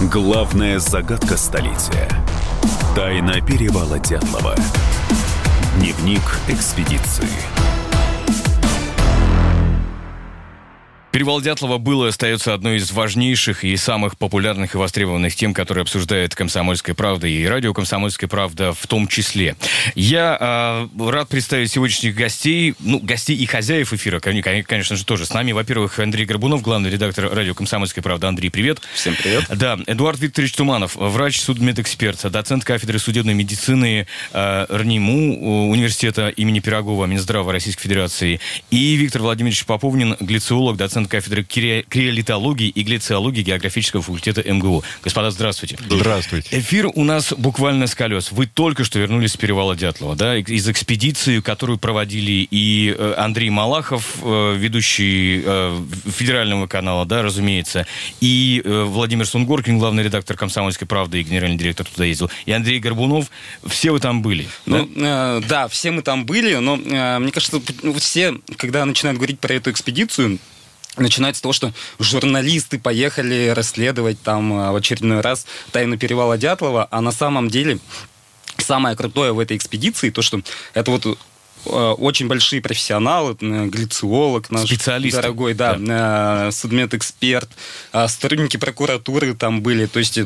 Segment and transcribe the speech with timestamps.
[0.00, 2.08] Главная загадка столетия.
[2.96, 4.56] Тайна перевала Дятлова.
[5.78, 7.28] Дневник экспедиции.
[11.14, 15.82] Перевал Дятлова был и остается одной из важнейших и самых популярных и востребованных тем, которые
[15.82, 19.54] обсуждает «Комсомольская правда» и радио «Комсомольская правда» в том числе.
[19.94, 25.32] Я э, рад представить сегодняшних гостей, ну, гостей и хозяев эфира, конечно же, тоже с
[25.32, 25.52] нами.
[25.52, 28.26] Во-первых, Андрей Горбунов, главный редактор радио «Комсомольская правда».
[28.26, 28.80] Андрей, привет.
[28.94, 29.44] Всем привет.
[29.54, 37.06] Да, Эдуард Викторович Туманов, врач, судмедэксперт, доцент кафедры судебной медицины э, РНИМУ университета имени Пирогова,
[37.06, 38.40] Минздрава Российской Федерации.
[38.72, 44.82] И Виктор Владимирович Поповнин, глициолог, доцент доцент кафедры криолитологии и глициологии географического факультета МГУ.
[45.02, 45.78] Господа, здравствуйте.
[45.88, 46.58] Здравствуйте.
[46.58, 48.32] Эфир у нас буквально с колес.
[48.32, 53.50] Вы только что вернулись с перевала Дятлова, да, из экспедиции, которую проводили и э, Андрей
[53.50, 57.86] Малахов, э, ведущий э, федерального канала, да, разумеется,
[58.20, 63.30] и Владимир Сунгоркин, главный редактор «Комсомольской правды» и генеральный директор туда ездил, и Андрей Горбунов.
[63.66, 65.38] Все вы там были, ну, да?
[65.38, 67.60] Э, да, все мы там были, но э, мне кажется,
[67.98, 70.38] все, когда начинают говорить про эту экспедицию,
[70.96, 76.88] начинается с того, что журналисты поехали расследовать там а, в очередной раз тайну перевала Дятлова,
[76.90, 77.78] а на самом деле
[78.58, 80.40] самое крутое в этой экспедиции то, что
[80.74, 81.18] это вот
[81.66, 85.20] очень большие профессионалы, глициолог наш Специалисты.
[85.20, 86.50] дорогой, да, да.
[86.52, 87.48] судмедэксперт,
[87.92, 89.86] а, сотрудники прокуратуры там были.
[89.86, 90.18] То есть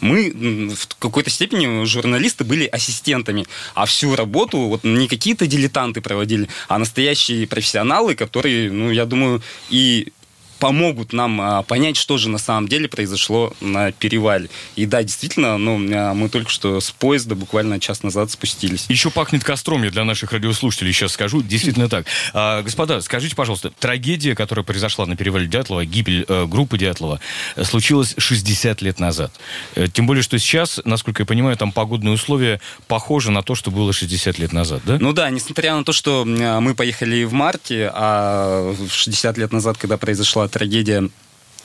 [0.00, 6.48] мы в какой-то степени журналисты были ассистентами, а всю работу вот не какие-то дилетанты проводили,
[6.68, 10.12] а настоящие профессионалы, которые, ну, я думаю, и
[10.58, 14.48] помогут нам а, понять, что же на самом деле произошло на перевале.
[14.76, 18.86] И да, действительно, ну, а, мы только что с поезда буквально час назад спустились.
[18.88, 21.42] Еще пахнет костром, я для наших радиослушателей сейчас скажу.
[21.42, 22.06] Действительно так.
[22.32, 27.20] А, господа, скажите, пожалуйста, трагедия, которая произошла на перевале Дятлова, гибель э, группы Дятлова,
[27.62, 29.32] случилась 60 лет назад.
[29.74, 33.70] Э, тем более, что сейчас, насколько я понимаю, там погодные условия похожи на то, что
[33.70, 34.98] было 60 лет назад, да?
[35.00, 39.96] Ну да, несмотря на то, что мы поехали в марте, а 60 лет назад, когда
[39.96, 41.10] произошла трагедия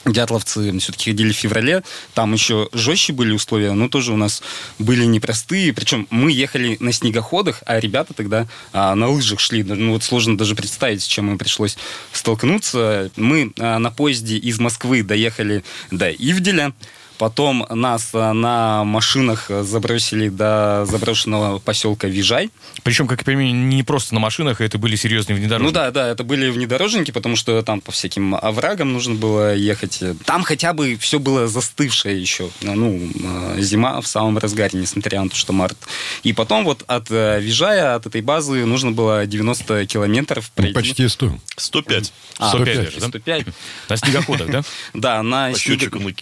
[0.06, 1.82] Дятловцы все-таки ходили в феврале,
[2.14, 4.42] там еще жестче были условия, но тоже у нас
[4.78, 5.74] были непростые.
[5.74, 9.62] Причем мы ехали на снегоходах, а ребята тогда а, на лыжах шли.
[9.62, 11.76] Ну вот сложно даже представить, с чем им пришлось
[12.12, 13.10] столкнуться.
[13.16, 16.72] Мы а, на поезде из Москвы доехали до Ивделя.
[17.20, 22.48] Потом нас э, на машинах забросили до заброшенного поселка Вижай.
[22.82, 25.68] Причем, как я понимаю, не просто на машинах, это были серьезные внедорожники.
[25.68, 30.02] Ну да, да, это были внедорожники, потому что там по всяким оврагам нужно было ехать.
[30.24, 32.48] Там хотя бы все было застывшее еще.
[32.62, 35.76] Ну, э, зима в самом разгаре, несмотря на то, что март.
[36.22, 40.72] И потом вот от э, Вижая, от этой базы нужно было 90 километров пройти.
[40.74, 41.38] Ну, почти 100.
[41.56, 42.12] 105.
[42.38, 43.08] А, 105, 105, да?
[43.08, 43.46] 105.
[43.90, 44.62] На снегоходах, да?
[44.94, 46.14] Да, на снегоходах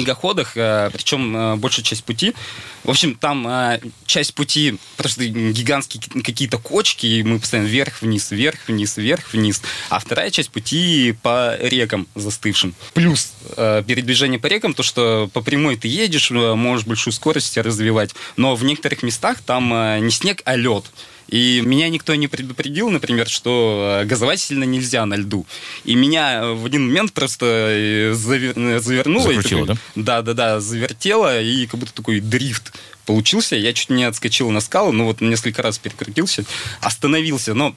[0.00, 2.34] снегоходах, э, причем э, большая часть пути.
[2.84, 8.96] В общем, там э, часть пути просто гигантские какие-то кочки, и мы постоянно вверх-вниз, вверх-вниз,
[8.96, 9.62] вверх-вниз.
[9.88, 12.74] А вторая часть пути по рекам застывшим.
[12.94, 18.54] Плюс передвижение по рекам, то, что по прямой ты едешь, можешь большую скорость развивать, но
[18.54, 19.68] в некоторых местах там
[20.04, 20.84] не снег, а лед.
[21.30, 25.46] И меня никто не предупредил, например, что э, газовать сильно нельзя на льду.
[25.84, 28.54] И меня в один момент просто э, завер...
[28.56, 29.22] Э, завернуло.
[29.22, 30.02] Закрутило, такой, да?
[30.02, 32.72] Да, да, да, завертело, и как будто такой дрифт
[33.06, 33.54] получился.
[33.54, 36.44] Я чуть не отскочил на скалу, ну вот несколько раз перекрутился,
[36.80, 37.54] остановился.
[37.54, 37.76] Но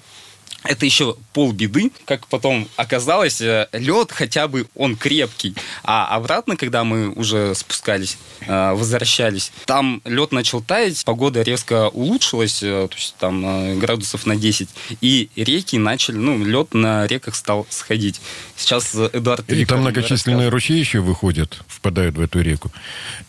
[0.63, 5.55] это еще полбеды, как потом оказалось, э, лед хотя бы он крепкий.
[5.83, 12.61] А обратно, когда мы уже спускались, э, возвращались, там лед начал таять, погода резко улучшилась,
[12.63, 14.69] э, то есть там градусов на 10,
[15.01, 18.21] и реки начали, ну, лед на реках стал сходить.
[18.55, 19.49] Сейчас Эдуард...
[19.51, 22.71] И там многочисленные ручьи еще выходят, впадают в эту реку.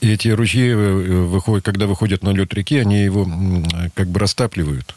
[0.00, 3.26] И эти ручьи, выходят, когда выходят на лед реки, они его
[3.94, 4.94] как бы растапливают.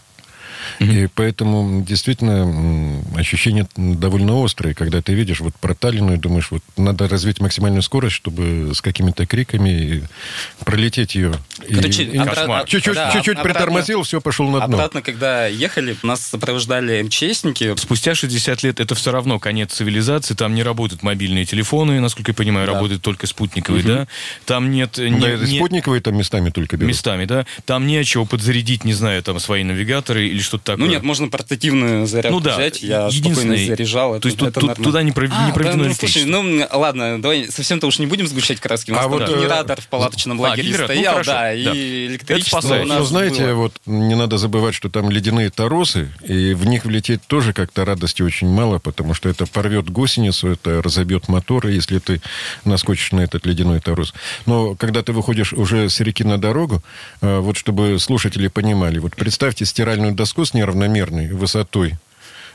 [0.79, 1.03] Mm-hmm.
[1.03, 7.07] И поэтому действительно ощущение довольно острое, когда ты видишь вот проталину и думаешь, вот надо
[7.07, 10.07] развить максимальную скорость, чтобы с какими-то криками
[10.65, 11.33] пролететь ее.
[11.73, 14.77] Короче, и, обра- чуть-чуть, да, чуть-чуть обратно, притормозил, все, пошел на дно.
[14.77, 17.75] Обратно, когда ехали, нас сопровождали МЧСники.
[17.77, 22.35] Спустя 60 лет это все равно конец цивилизации, там не работают мобильные телефоны, насколько я
[22.35, 22.73] понимаю, да.
[22.73, 23.87] работают только спутниковые, угу.
[23.89, 24.07] да?
[24.45, 24.97] Там нет...
[24.97, 25.57] Не, да, не...
[25.57, 26.89] спутниковые там местами только берут.
[26.89, 27.45] Местами, да?
[27.65, 30.85] Там не о чего подзарядить, не знаю, там свои навигаторы или что-то такое.
[30.85, 32.55] Ну нет, можно портативную зарядку ну, да.
[32.55, 32.81] взять.
[32.81, 34.11] Я спокойно заряжал.
[34.11, 35.29] То это, есть это тут, туда не, пров...
[35.31, 38.91] а, не проведено да, ну, слушай, ну ладно, давай совсем-то уж не будем сгущать краски.
[38.91, 41.17] У нас а вот, генератор в палаточном а, лагере стоял.
[41.17, 42.85] Ну, да, Да, и электричество спасает.
[42.85, 43.53] у Ну, нас ну, знаете, было.
[43.53, 48.21] вот не надо забывать, что там ледяные торосы, и в них влететь тоже как-то радости
[48.21, 52.21] очень мало, потому что это порвет гусеницу, это разобьет мотор, если ты
[52.65, 54.13] наскочишь на этот ледяной торос.
[54.45, 56.81] Но когда ты выходишь уже с реки на дорогу,
[57.21, 61.95] э, вот чтобы слушатели понимали, вот представьте стиральную доску с неравномерной высотой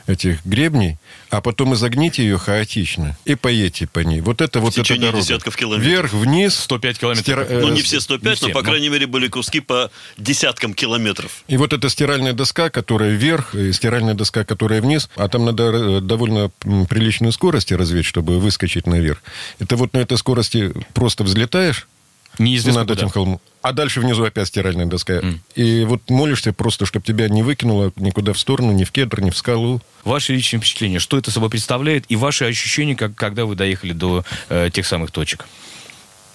[0.05, 0.97] этих гребней,
[1.29, 4.19] а потом изогните ее хаотично и поедьте по ней.
[4.19, 5.23] Вот это вот эта течение дорога.
[5.23, 5.87] десятков километров.
[5.87, 6.55] Вверх, вниз.
[6.59, 7.25] 105 километров.
[7.25, 9.61] стира- э, Ну, не все 105, не но, все, по но- крайней мере, были куски
[9.61, 11.45] по десяткам километров.
[11.47, 15.63] И вот эта стиральная доска, которая вверх, и стиральная доска, которая вниз, а там надо
[15.71, 16.51] э, довольно
[16.89, 19.23] приличную скорость развить, чтобы выскочить наверх.
[19.59, 21.87] Это вот на этой скорости просто взлетаешь
[22.39, 23.01] Неизвестно над куда.
[23.01, 25.21] этим холмом, а дальше внизу опять стиральная доска.
[25.55, 29.29] И вот молишься просто, чтобы тебя не выкинуло никуда в сторону, ни в кедр, ни
[29.29, 29.81] в скалу.
[30.03, 34.25] Ваши личные впечатления, что это собой представляет, и ваши ощущения, как, когда вы доехали до
[34.49, 35.45] э, тех самых точек.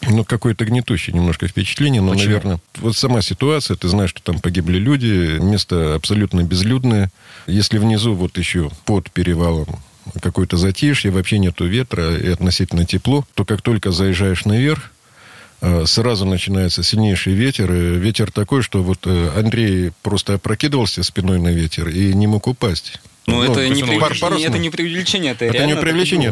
[0.03, 2.27] Ну, какое-то гнетущее немножко впечатление, но, Почему?
[2.27, 7.11] наверное, вот сама ситуация, ты знаешь, что там погибли люди, место абсолютно безлюдное.
[7.47, 9.81] Если внизу вот еще под перевалом
[10.23, 14.93] какое-то затишье, вообще нету ветра и относительно тепло, то как только заезжаешь наверх,
[15.87, 17.73] сразу начинается сильнейший ветер.
[17.73, 22.47] И ветер такой, что вот э, Андрей просто опрокидывался спиной на ветер и не мог
[22.47, 23.01] упасть.
[23.29, 24.49] Ну, это, то не он пар- преувеличение, парусный.
[24.49, 25.83] это не преувеличение, это, Это не было,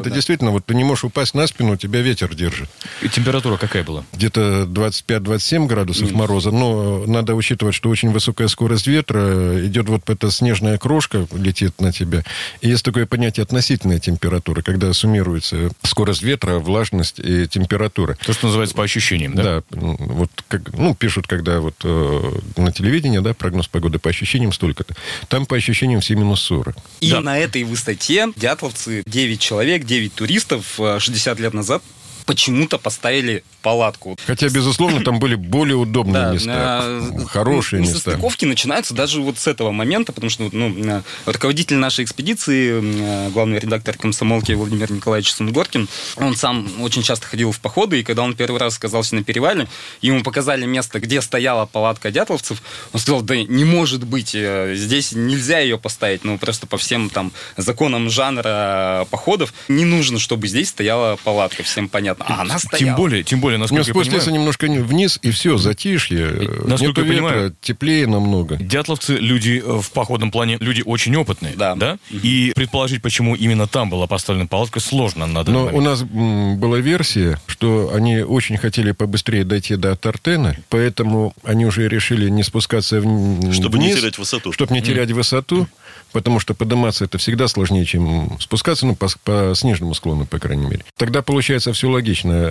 [0.00, 0.14] это да.
[0.14, 2.68] действительно, вот ты не можешь упасть на спину, тебя ветер держит.
[3.02, 4.04] И температура какая была?
[4.12, 10.30] где-то 25-27 градусов мороза, но надо учитывать, что очень высокая скорость ветра, идет вот эта
[10.30, 12.22] снежная крошка, летит на тебя.
[12.60, 18.16] И есть такое понятие относительная температура, когда суммируется скорость ветра, влажность и температура.
[18.24, 19.42] То, что называется по ощущениям, да?
[19.42, 24.10] Да, ну, вот как, ну, пишут, когда вот э, на телевидении, да, прогноз погоды по
[24.10, 24.94] ощущениям столько-то.
[25.28, 26.76] Там по ощущениям все минус 40.
[27.00, 27.20] И Да.
[27.20, 31.82] на этой высоте дятловцы, 9 человек, 9 туристов э, 60 лет назад
[32.26, 34.16] почему-то поставили палатку.
[34.26, 37.96] Хотя, безусловно, там были более удобные Да, места, э, хорошие места.
[37.96, 43.96] Несостыковки начинаются даже вот с этого момента, потому что ну, руководитель нашей экспедиции, главный редактор
[43.96, 48.58] комсомолки Владимир Николаевич Сунгоркин, он сам очень часто ходил в походы, и когда он первый
[48.60, 49.68] раз оказался на перевале,
[50.02, 52.62] ему показали место, где стояла палатка дятловцев,
[52.92, 57.08] он сказал, да не может быть, э, здесь нельзя ее поставить, ну просто по всем
[57.08, 62.15] там законам жанра походов не нужно, чтобы здесь стояла палатка, всем понятно.
[62.18, 62.78] А она стояла.
[62.86, 66.26] Тем более, тем более, насколько я спуститься понимаю, немножко не- вниз, и все, затишье.
[66.64, 68.56] насколько Нету я ветра, понимаю- теплее намного.
[68.56, 71.98] Дятловцы люди э, в походном плане, люди очень опытные, Да.
[72.10, 75.78] И предположить, почему именно там была поставлена палатка, сложно на данный Но момент.
[75.78, 81.66] у нас м, была версия, что они очень хотели побыстрее дойти до Тартена, поэтому они
[81.66, 84.52] уже решили не спускаться в, Чтобы не вниз, терять высоту.
[84.52, 85.66] Чтобы не терять высоту,
[86.12, 90.66] потому что подниматься это всегда сложнее, чем спускаться, ну, по, по снежному склону, по крайней
[90.66, 90.84] мере.
[90.96, 92.05] Тогда получается все логично.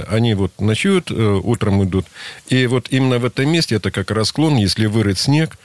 [0.09, 2.05] Они вот ночуют, э, утром идут,
[2.47, 5.57] и вот именно в этом месте, это как раз склон, если вырыть снег,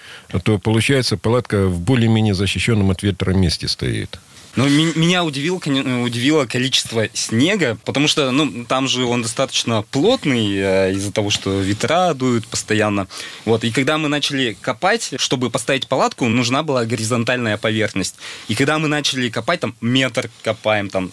[0.44, 4.18] то получается палатка в более-менее защищенном от ветра месте стоит.
[4.56, 5.58] Ну, ми- меня удивило,
[6.04, 11.60] удивило количество снега, потому что, ну, там же он достаточно плотный э, из-за того, что
[11.60, 13.06] ветра дуют постоянно.
[13.44, 18.16] Вот, и когда мы начали копать, чтобы поставить палатку, нужна была горизонтальная поверхность.
[18.48, 21.12] И когда мы начали копать, там, метр копаем, там,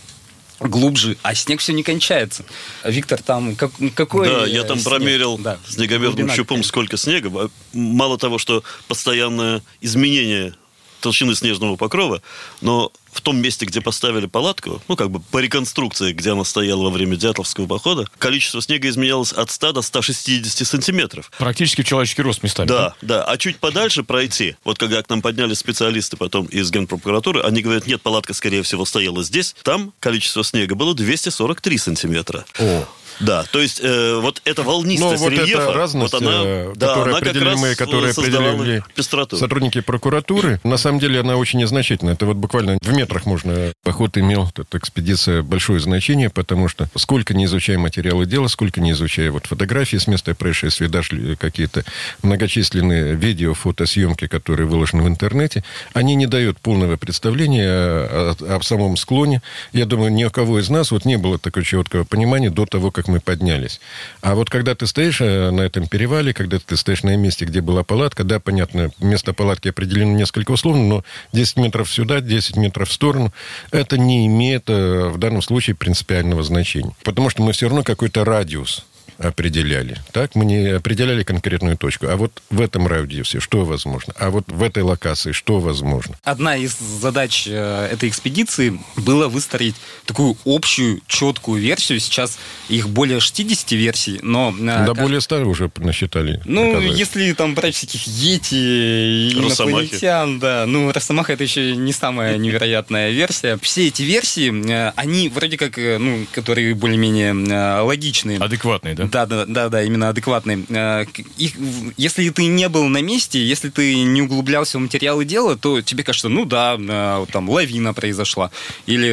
[0.60, 2.44] глубже, а снег все не кончается.
[2.84, 4.90] Виктор, там как, какой Да, э, я там снег?
[4.90, 6.68] промерил Да, снегомерным глубина щупом, какая?
[6.68, 7.50] сколько снега.
[7.74, 10.54] Мало того, что постоянное изменение
[11.02, 12.22] толщины снежного покрова,
[12.62, 16.84] но в том месте, где поставили палатку, ну, как бы по реконструкции, где она стояла
[16.84, 21.32] во время Дятловского похода, количество снега изменялось от 100 до 160 сантиметров.
[21.40, 22.68] Практически в человеческий рост местами.
[22.68, 23.24] Да, да.
[23.24, 27.88] А чуть подальше пройти, вот когда к нам поднялись специалисты потом из Генпрокуратуры, они говорят,
[27.88, 29.56] нет, палатка, скорее всего, стояла здесь.
[29.64, 32.46] Там количество снега было 243 сантиметра.
[32.60, 32.86] О.
[33.20, 36.74] Да, то есть э, вот эта волнистость Но вот рельефа, эта разность, вот она, э,
[36.76, 39.38] да, которая она мы, которая создавала определили пестроту.
[39.38, 42.12] сотрудники прокуратуры, на самом деле она очень незначительна.
[42.12, 43.72] Это вот буквально в метрах можно.
[43.84, 48.92] Поход имел, эта экспедиция, большое значение, потому что сколько не изучая материалы дела, сколько не
[48.92, 51.84] изучая вот фотографии с места происшествия, даже какие-то
[52.22, 58.62] многочисленные видео, фотосъемки, которые выложены в интернете, они не дают полного представления о, о- о
[58.62, 59.42] самом склоне.
[59.74, 62.92] Я думаю, ни у кого из нас вот не было такого четкого понимания до того,
[62.92, 63.80] как мы поднялись.
[64.22, 67.62] А вот когда ты стоишь э, на этом перевале, когда ты стоишь на месте, где
[67.62, 72.90] была палатка, да, понятно, место палатки определено несколько условно, но 10 метров сюда, 10 метров
[72.90, 73.34] в сторону,
[73.72, 76.94] это не имеет э, в данном случае принципиального значения.
[77.04, 78.86] Потому что мы все равно какой-то радиус
[79.20, 79.98] определяли.
[80.12, 82.08] Так мы не определяли конкретную точку.
[82.08, 84.14] А вот в этом радиусе что возможно?
[84.18, 86.16] А вот в этой локации что возможно?
[86.24, 92.00] Одна из задач э, этой экспедиции была выстроить такую общую, четкую версию.
[92.00, 92.38] Сейчас
[92.70, 94.54] их более 60 версий, но...
[94.58, 96.42] э, Да кажд- более ста уже насчитали.
[96.46, 96.98] Ну, оказывается.
[97.00, 99.72] если там брать всяких йети, Росомахи.
[99.86, 100.66] инопланетян, да.
[100.66, 103.58] Ну, Росомаха это еще не самая невероятная версия.
[103.62, 107.34] Все эти версии, э, они вроде как, ну, которые более-менее
[107.82, 108.38] логичные.
[108.40, 109.07] Адекватный, да?
[109.12, 110.66] Да, да, да, да, именно адекватный.
[110.70, 111.06] Э,
[111.38, 111.54] Их,
[111.98, 116.04] если ты не был на месте, если ты не углублялся в материалы дела, то тебе
[116.04, 118.52] кажется, ну да, э, там лавина произошла,
[118.86, 119.10] или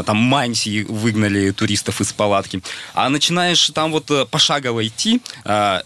[0.00, 2.62] э, там мантии выгнали туристов из палатки.
[2.94, 5.20] А начинаешь там вот пошагово идти,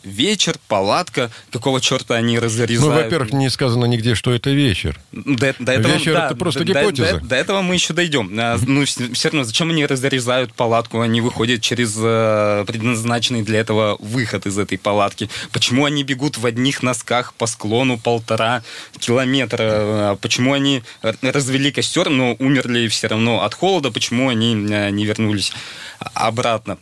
[0.04, 2.80] вечер, палатка, какого черта они разрезают?
[2.80, 4.99] Ну, во-первых, не сказано нигде, что это вечер.
[5.12, 7.18] До, до этого, Вечер да, это просто до- до- гипотеза.
[7.21, 8.30] До, до этого мы еще дойдем.
[8.66, 11.00] Ну, все равно, зачем они разрезают палатку?
[11.00, 12.64] Они выходят через э,
[13.16, 15.28] предназначенный для этого выход из этой палатки.
[15.52, 18.62] Почему они бегут в одних носках по склону полтора
[18.99, 19.62] километра?
[20.11, 23.90] А Почему они р- развели костер, но умерли все равно от холода?
[23.90, 25.52] Почему они э, не вернулись
[26.14, 26.76] обратно?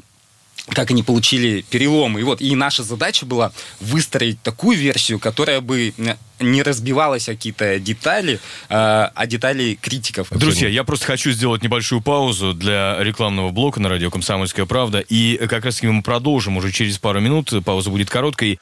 [0.68, 2.21] Как они получили переломы.
[2.21, 5.92] И вот и наша задача была выстроить такую версию, которая бы
[6.40, 10.28] не разбивалась какие-то детали, э, а детали критиков.
[10.30, 15.00] Друзья, я просто хочу сделать небольшую паузу для рекламного блока на радио «Комсомольская правда».
[15.00, 17.52] И как раз мы продолжим уже через пару минут.
[17.64, 18.59] Пауза будет короткой.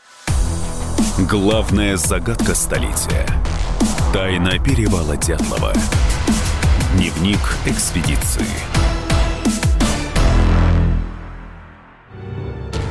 [1.19, 3.27] Главная загадка столетия.
[4.13, 5.73] Тайна перевала Дятлова.
[6.95, 8.47] Дневник экспедиции.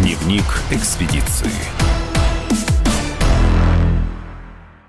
[0.00, 1.85] Дневник экспедиции.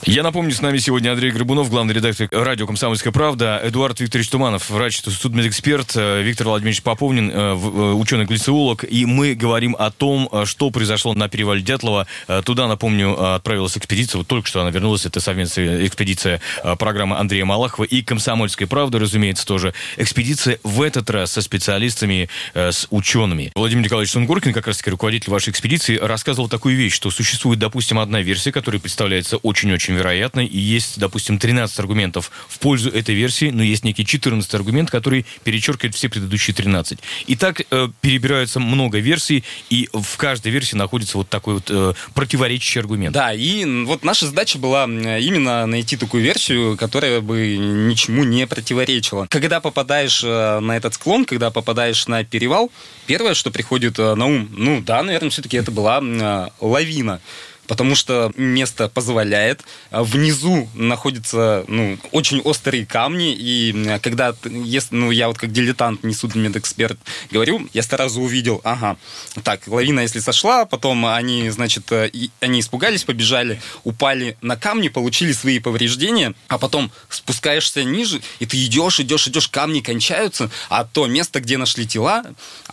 [0.05, 4.69] Я напомню, с нами сегодня Андрей Горбунов, главный редактор радио «Комсомольская правда», Эдуард Викторович Туманов,
[4.69, 7.53] врач, судмедэксперт, э, Виктор Владимирович Поповнин, э, э,
[7.93, 8.85] ученый-глициолог.
[8.87, 12.07] И мы говорим о том, что произошло на перевале Дятлова.
[12.45, 14.19] Туда, напомню, отправилась экспедиция.
[14.19, 15.05] Вот только что она вернулась.
[15.05, 16.41] Это совместная экспедиция
[16.77, 19.73] программы Андрея Малахова и «Комсомольской правды», разумеется, тоже.
[19.97, 23.51] Экспедиция в этот раз со специалистами, с учеными.
[23.55, 28.21] Владимир Николаевич Сунгоркин, как раз-таки руководитель вашей экспедиции, рассказывал такую вещь, что существует, допустим, одна
[28.21, 33.63] версия, которая представляется очень-очень вероятной, и есть, допустим, 13 аргументов в пользу этой версии, но
[33.63, 36.99] есть некий 14 аргумент, который перечеркивает все предыдущие 13.
[37.27, 41.93] И так э, перебираются много версий, и в каждой версии находится вот такой вот э,
[42.13, 43.13] противоречащий аргумент.
[43.13, 49.27] Да, и вот наша задача была именно найти такую версию, которая бы ничему не противоречила.
[49.29, 52.71] Когда попадаешь э, на этот склон, когда попадаешь на перевал,
[53.05, 57.21] первое, что приходит э, на ум, ну да, наверное, все-таки это была э, лавина.
[57.67, 59.61] Потому что место позволяет.
[59.91, 63.35] А Внизу находятся ну, очень острые камни.
[63.37, 66.97] И когда если, ну, я вот как дилетант, не судмедэксперт,
[67.31, 68.97] говорю, я сразу увидел, ага,
[69.43, 75.31] так, лавина если сошла, потом они, значит, и- они испугались, побежали, упали на камни, получили
[75.33, 81.07] свои повреждения, а потом спускаешься ниже, и ты идешь, идешь, идешь, камни кончаются, а то
[81.07, 82.23] место, где нашли тела,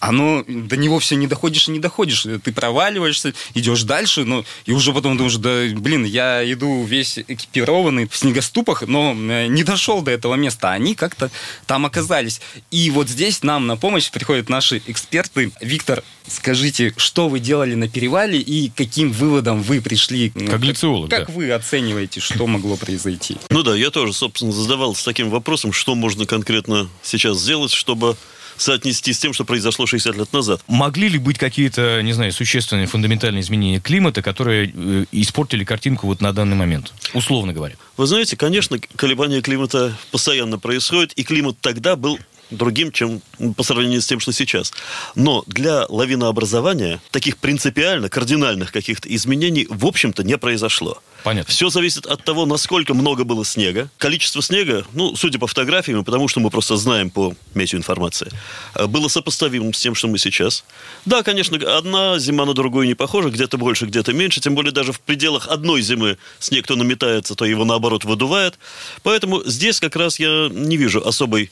[0.00, 2.26] оно, до него все не доходишь и не доходишь.
[2.44, 8.08] Ты проваливаешься, идешь дальше, ну, и уже потом думаешь, да, блин, я иду весь экипированный
[8.08, 11.30] в снегоступах, но э, не дошел до этого места, они как-то
[11.66, 12.40] там оказались.
[12.70, 15.52] И вот здесь нам на помощь приходят наши эксперты.
[15.60, 20.32] Виктор, скажите, что вы делали на перевале и каким выводом вы пришли?
[20.34, 21.32] Ну, Как глициолог, Как да.
[21.32, 23.36] вы оцениваете, что могло произойти?
[23.50, 28.16] Ну да, я тоже, собственно, задавался таким вопросом, что можно конкретно сейчас сделать, чтобы
[28.56, 30.60] соотнести с тем, что произошло 60 лет назад.
[30.68, 36.20] Могли ли быть какие-то, не знаю, существенные фундаментальные изменения климата, которые э, испортили картинку вот
[36.20, 37.76] на данный момент, условно говоря?
[37.96, 42.18] Вы знаете, конечно, колебания климата постоянно происходят, и климат тогда был
[42.56, 43.20] другим, чем
[43.56, 44.72] по сравнению с тем, что сейчас.
[45.14, 51.00] Но для лавинообразования таких принципиально, кардинальных каких-то изменений, в общем-то, не произошло.
[51.24, 51.50] Понятно.
[51.50, 53.88] Все зависит от того, насколько много было снега.
[53.96, 58.30] Количество снега, ну, судя по фотографиям, потому что мы просто знаем по метеоинформации,
[58.74, 60.64] э, было сопоставимым с тем, что мы сейчас.
[61.06, 64.92] Да, конечно, одна зима на другую не похожа, где-то больше, где-то меньше, тем более даже
[64.92, 68.58] в пределах одной зимы снег то наметается, то его наоборот выдувает.
[69.02, 71.50] Поэтому здесь как раз я не вижу особой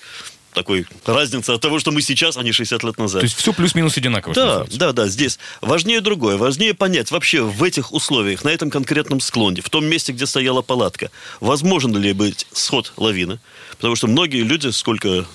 [0.53, 3.21] такой разница от того, что мы сейчас, а не 60 лет назад.
[3.21, 4.35] То есть все плюс-минус одинаково.
[4.35, 4.79] Да, называется.
[4.79, 6.37] да, да, здесь важнее другое.
[6.37, 10.63] Важнее понять вообще в этих условиях, на этом конкретном склоне, в том месте, где стояла
[10.63, 13.41] палатка, возможен ли быть сход лавины.
[13.77, 15.27] Потому что многие люди, сколько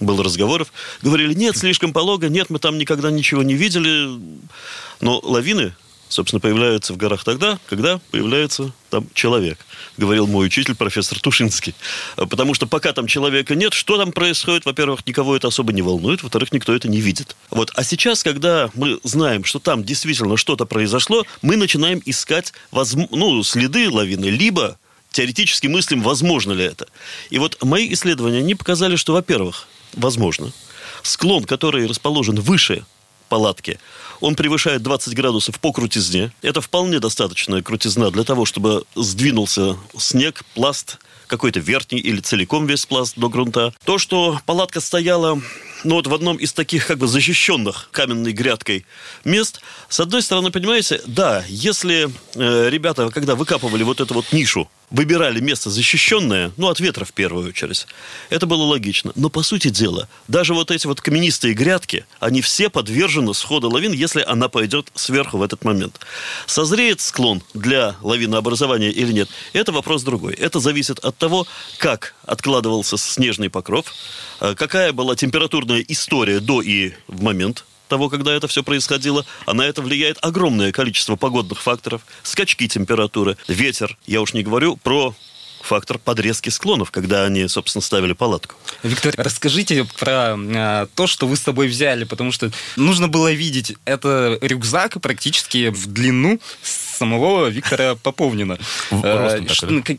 [0.00, 0.72] было разговоров,
[1.02, 4.08] говорили, нет, слишком полого, нет, мы там никогда ничего не видели.
[5.00, 5.74] Но лавины,
[6.08, 9.58] собственно, появляются в горах тогда, когда появляется там человек,
[9.96, 11.74] говорил мой учитель, профессор Тушинский.
[12.16, 15.82] А Потому что пока там человека нет, что там происходит, во-первых, никого это особо не
[15.82, 17.36] волнует, во-вторых, никто это не видит.
[17.50, 17.70] Вот.
[17.74, 23.42] А сейчас, когда мы знаем, что там действительно что-то произошло, мы начинаем искать возм- ну,
[23.42, 24.78] следы лавины, либо
[25.10, 26.86] теоретически мыслим, возможно ли это.
[27.30, 30.52] И вот мои исследования, они показали, что, во-первых, возможно,
[31.02, 32.84] склон, который расположен выше
[33.28, 33.78] палатки,
[34.20, 36.32] он превышает 20 градусов по крутизне.
[36.42, 42.86] Это вполне достаточная крутизна для того, чтобы сдвинулся снег, пласт, какой-то верхний или целиком весь
[42.86, 43.72] пласт до грунта.
[43.84, 45.40] То, что палатка стояла
[45.84, 48.84] ну, вот в одном из таких как бы защищенных каменной грядкой
[49.24, 54.68] мест, с одной стороны, понимаете, да, если э, ребята, когда выкапывали вот эту вот нишу,
[54.90, 57.86] выбирали место защищенное, ну, от ветра в первую очередь,
[58.30, 59.12] это было логично.
[59.14, 63.92] Но, по сути дела, даже вот эти вот каменистые грядки, они все подвержены сходу лавин,
[63.92, 66.00] если она пойдет сверху в этот момент.
[66.46, 70.34] Созреет склон для лавинообразования или нет, это вопрос другой.
[70.34, 71.46] Это зависит от того,
[71.78, 73.92] как откладывался снежный покров,
[74.40, 79.54] э, какая была температурная история до и в момент того, когда это все происходило, а
[79.54, 83.96] на это влияет огромное количество погодных факторов, скачки температуры, ветер.
[84.06, 85.14] Я уж не говорю про
[85.62, 88.54] фактор подрезки склонов, когда они, собственно, ставили палатку.
[88.82, 93.74] Виктор, расскажите про э, то, что вы с собой взяли, потому что нужно было видеть
[93.84, 96.40] это рюкзак практически в длину
[96.98, 98.58] самого Виктора Поповнина.
[98.90, 99.40] Э,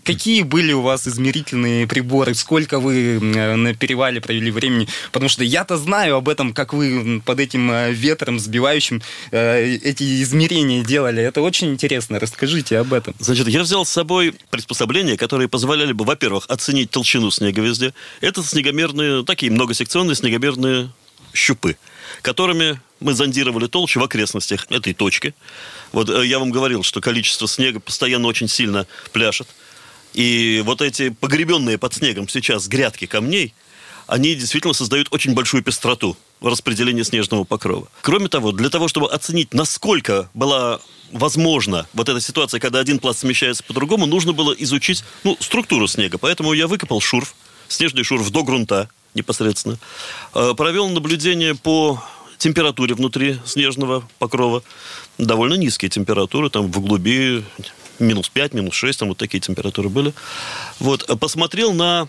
[0.04, 2.34] Какие были у вас измерительные приборы?
[2.36, 4.88] Сколько вы э, на перевале провели времени?
[5.12, 9.02] Потому что я-то знаю об этом, как вы под этим э, ветром сбивающим
[9.32, 11.24] эти измерения делали.
[11.24, 12.20] Это очень интересно.
[12.20, 13.16] Расскажите об этом.
[13.20, 17.94] Значит, я взял с собой приспособления, которые позволяли бы, во-первых, оценить толщину снега везде.
[18.22, 20.90] Это снегомерные, такие многосекционные снегомерные
[21.34, 21.78] щупы,
[22.22, 25.34] которыми мы зондировали толщу в окрестностях этой точки.
[25.92, 29.48] Вот э, я вам говорил, что количество снега постоянно очень сильно пляшет.
[30.14, 33.54] И вот эти погребенные под снегом сейчас грядки камней,
[34.08, 37.88] они действительно создают очень большую пестроту в распределении снежного покрова.
[38.02, 40.80] Кроме того, для того, чтобы оценить, насколько была
[41.12, 46.18] возможна вот эта ситуация, когда один пласт смещается по-другому, нужно было изучить ну, структуру снега.
[46.18, 47.36] Поэтому я выкопал шурф,
[47.68, 49.78] снежный шурф до грунта непосредственно,
[50.34, 52.02] э, провел наблюдение по
[52.38, 54.64] температуре внутри снежного покрова.
[55.20, 57.44] Довольно низкие температуры, там в глуби
[58.00, 60.14] минус 5, минус 6, там вот такие температуры были.
[60.80, 62.08] Вот, э, посмотрел на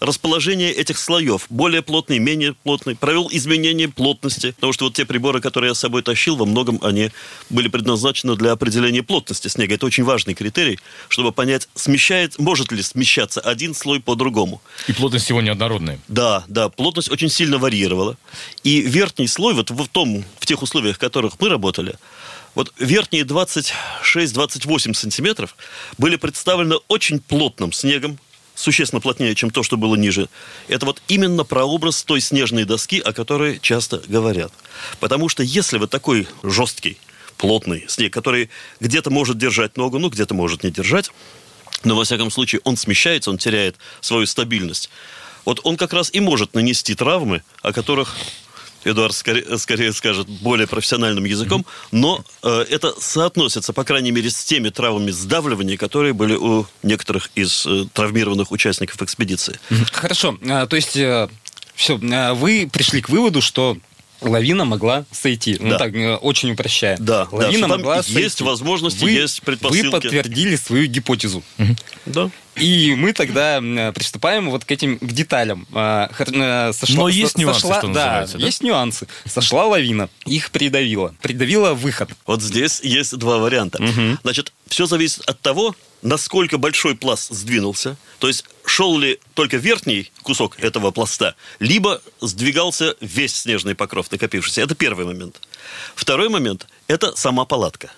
[0.00, 1.46] расположение этих слоев.
[1.48, 2.94] Более плотный, менее плотный.
[2.94, 4.52] Провел изменение плотности.
[4.52, 7.10] Потому что вот те приборы, которые я с собой тащил, во многом они
[7.50, 9.74] были предназначены для определения плотности снега.
[9.74, 10.78] Это очень важный критерий,
[11.08, 14.60] чтобы понять, смещает, может ли смещаться один слой по другому.
[14.86, 15.98] И плотность его неоднородная.
[16.08, 18.16] Да, да, плотность очень сильно варьировала.
[18.64, 21.94] И верхний слой, вот в том, в тех условиях, в которых мы работали,
[22.56, 25.56] вот верхние 26-28 сантиметров
[25.98, 28.18] были представлены очень плотным снегом,
[28.54, 30.28] существенно плотнее, чем то, что было ниже.
[30.66, 34.52] Это вот именно прообраз той снежной доски, о которой часто говорят.
[34.98, 36.98] Потому что если вот такой жесткий,
[37.36, 38.48] плотный снег, который
[38.80, 41.10] где-то может держать ногу, ну, где-то может не держать,
[41.84, 44.88] но, во всяком случае, он смещается, он теряет свою стабильность.
[45.44, 48.16] Вот он как раз и может нанести травмы, о которых
[48.86, 54.44] Эдуард скорее, скорее скажет более профессиональным языком, но э, это соотносится, по крайней мере, с
[54.44, 59.58] теми травмами сдавливания, которые были у некоторых из э, травмированных участников экспедиции.
[59.92, 60.98] Хорошо, а, то есть
[61.74, 61.98] все,
[62.34, 63.76] вы пришли к выводу, что
[64.20, 65.56] лавина могла сойти.
[65.60, 65.78] Ну Да.
[65.78, 66.96] так, э, очень упрощая.
[66.98, 68.44] Да, да, лавина там могла есть сойти.
[68.44, 69.84] возможности, вы, есть предпосылки.
[69.86, 71.42] Вы подтвердили свою гипотезу.
[72.06, 72.30] Да.
[72.56, 75.66] И мы тогда м, приступаем вот к этим к деталям.
[75.72, 78.38] А, э, сошла- Но есть нюансы, сошла- что да, да?
[78.46, 79.06] есть нюансы.
[79.26, 81.14] Сошла лавина, их придавило.
[81.20, 82.10] Придавило выход.
[82.26, 83.78] Вот здесь есть два варианта.
[84.22, 87.96] Значит, все зависит от того, насколько большой пласт сдвинулся.
[88.18, 94.62] То есть, шел ли только верхний кусок этого пласта, либо сдвигался весь снежный покров накопившийся.
[94.62, 95.40] Это первый момент.
[95.94, 97.90] Второй момент– это сама палатка.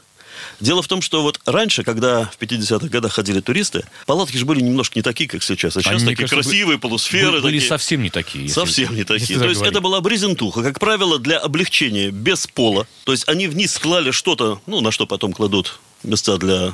[0.61, 4.61] Дело в том, что вот раньше, когда в 50-х годах ходили туристы, палатки же были
[4.61, 5.77] немножко не такие, как сейчас.
[5.77, 7.31] А сейчас Они, такие кажется, красивые, полусферы.
[7.33, 7.69] Были, были такие.
[7.69, 8.45] совсем не такие.
[8.45, 9.35] если- Совсем не такие.
[9.37, 9.73] так То есть говорить.
[9.73, 12.87] это была брезентуха, как правило, для облегчения, без пола.
[13.05, 16.73] То есть они вниз клали что-то, ну, на что потом кладут места для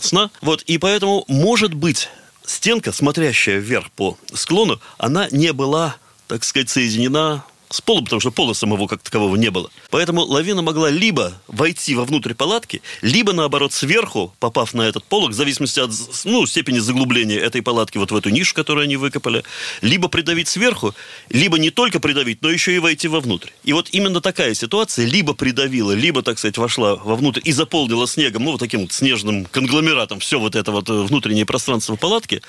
[0.00, 0.30] сна.
[0.40, 2.08] Вот, и поэтому, может быть,
[2.44, 5.96] стенка, смотрящая вверх по склону, она не была
[6.32, 9.70] так сказать, соединена с полом, потому что пола самого как такового не было.
[9.90, 15.34] Поэтому лавина могла либо войти вовнутрь палатки, либо, наоборот, сверху, попав на этот полог, в
[15.34, 15.90] зависимости от
[16.24, 19.44] ну, степени заглубления этой палатки вот в эту нишу, которую они выкопали,
[19.80, 20.94] либо придавить сверху,
[21.30, 23.50] либо не только придавить, но еще и войти вовнутрь.
[23.64, 28.44] И вот именно такая ситуация либо придавила, либо, так сказать, вошла вовнутрь и заполнила снегом,
[28.44, 32.42] ну, вот таким вот снежным конгломератом все вот это вот э, внутреннее пространство палатки,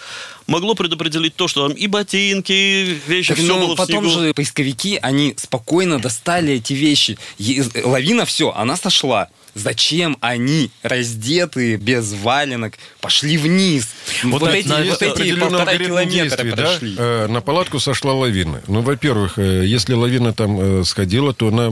[0.47, 4.03] могло предопределить то, что там и ботинки, и вещи, Так, все ну, было в потом
[4.03, 4.19] снегу.
[4.19, 7.17] же поисковики, они спокойно достали эти вещи.
[7.37, 9.27] Е- Лавина, все, она сошла.
[9.55, 13.87] Зачем они, раздетые, без валенок, пошли вниз?
[14.23, 16.55] Вот, на- эти, на- вот эти полтора километра действий, да?
[16.55, 16.95] прошли.
[16.97, 18.61] Э, На палатку сошла лавина.
[18.67, 21.69] Ну, во-первых, э, если лавина там э, сходила, то она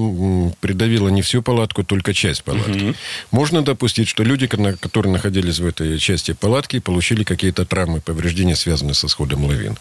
[0.62, 2.96] придавила не всю палатку, только часть палатки.
[3.32, 8.56] Можно допустить, что люди, ко- которые находились в этой части палатки, получили какие-то травмы, повреждения,
[8.56, 9.76] связанные со сходом лавины.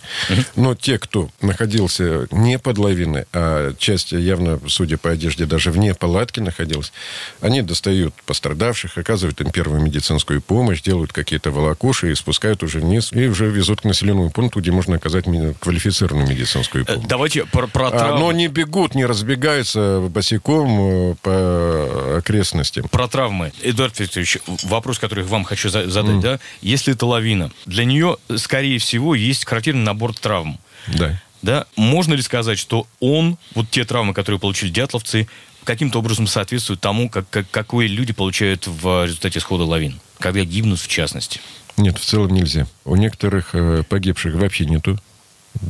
[0.57, 5.95] Но те, кто находился не под лавиной, а часть явно, судя по одежде, даже вне
[5.95, 6.93] палатки находилась,
[7.41, 13.13] они достают пострадавших, оказывают им первую медицинскую помощь, делают какие-то волокуши и спускают уже вниз,
[13.13, 15.25] и уже везут к населенному пункту, где можно оказать
[15.61, 17.09] квалифицированную медицинскую Э, помощь.
[17.09, 18.21] Давайте про, про А, травмы.
[18.21, 22.89] но не бегут, не разбегаются босиком э, по окрестностям.
[22.89, 23.53] Про травмы.
[23.63, 26.39] Эдуард Викторович, вопрос, который я вам хочу за- задать, да?
[26.63, 30.59] Если это лавина, для нее, скорее всего, есть характерный набор травм.
[30.87, 31.21] Да.
[31.43, 31.65] Да?
[31.75, 35.27] Можно ли сказать, что он, вот те травмы, которые получили дятловцы,
[35.65, 40.01] каким-то образом соответствуют тому, как, как, какое люди получают в результате схода лавин?
[40.19, 41.41] Когда гибнут, в частности.
[41.77, 42.67] Нет, в целом нельзя.
[42.85, 44.99] У некоторых э, погибших вообще нету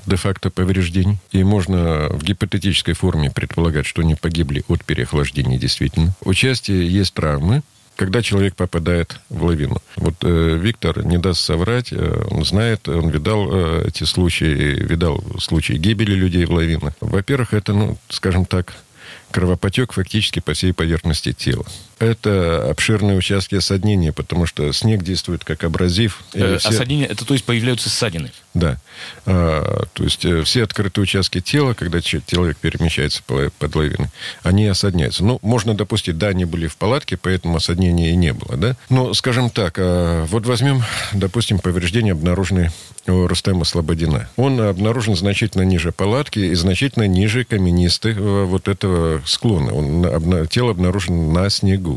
[0.07, 1.18] де-факто повреждений.
[1.33, 6.14] И можно в гипотетической форме предполагать, что они погибли от переохлаждения действительно.
[6.22, 7.62] У части есть травмы,
[7.96, 9.83] когда человек попадает в лавину.
[9.96, 15.22] Вот э, Виктор не даст соврать, э, он знает, он видал э, эти случаи, видал
[15.38, 16.94] случаи гибели людей в лавинах.
[17.00, 18.74] Во-первых, это, ну, скажем так,
[19.30, 21.66] кровопотек фактически по всей поверхности тела.
[22.00, 26.20] Это обширные участки осаднения, потому что снег действует как абразив.
[26.32, 28.32] Э, все- Осаднение, это то есть появляются ссадины.
[28.54, 28.78] Да.
[29.26, 34.08] А, то есть э, все открытые участки тела, когда че- человек перемещается по- под лавиной,
[34.42, 35.24] они осадняются.
[35.24, 38.76] Ну, можно допустить, да, они были в палатке, поэтому осаднения и не было, да.
[38.88, 40.82] Но, скажем так, а, вот возьмем,
[41.12, 42.72] допустим, повреждения, обнаруженные
[43.06, 44.28] у Рустема Слободина.
[44.36, 49.72] Он обнаружен значительно ниже палатки и значительно ниже каменистых э, вот этого склона.
[49.74, 51.89] Он, тело обнаружено на снегу.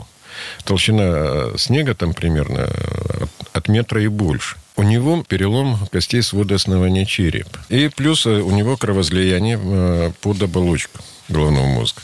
[0.63, 4.57] Толщина э, снега там примерно э, от, метра и больше.
[4.75, 7.59] У него перелом костей свода основания черепа.
[7.69, 12.01] И плюс э, у него кровоизлияние под оболочку головного мозга.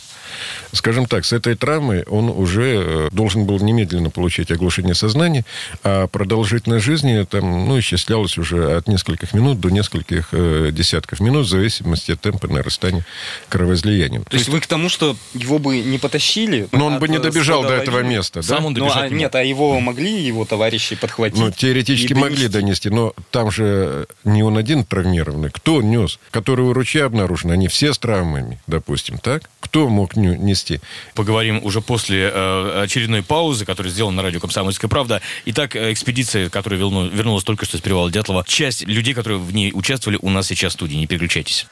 [0.72, 5.46] Скажем так, с этой травмой он уже э, должен был немедленно получить оглушение сознания,
[5.84, 11.48] а продолжительность жизни там, ну, исчислялась уже от нескольких минут до нескольких э, десятков минут,
[11.48, 13.06] в зависимости от темпа нарастания
[13.50, 14.22] кровоизлияния.
[14.22, 16.68] То есть вы к тому, что его бы не потащили?
[16.72, 18.16] Но он от, бы не добежал до этого лавины?
[18.16, 18.48] места, да?
[18.48, 19.20] Сам он Ну, добежать а, не мог.
[19.20, 21.40] нет, а его могли его товарищи подхватить?
[21.40, 22.90] Ну, теоретически и могли донести?
[22.90, 25.50] но там же не он один травмированный.
[25.52, 26.20] Кто нес?
[26.32, 29.50] Который у ручья обнаружен, они все с травмами, допустим, так?
[29.60, 30.82] Кто мог нести?
[31.16, 35.22] Поговорим уже после э, очередной паузы, которая сделана на радио «Комсомольская правда».
[35.46, 39.72] Итак, экспедиция, которая верну- вернулась только что с перевала Дятлова, часть людей, которые в ней
[39.74, 40.96] участвовали, у нас сейчас в студии.
[40.96, 41.68] Не переключайтесь.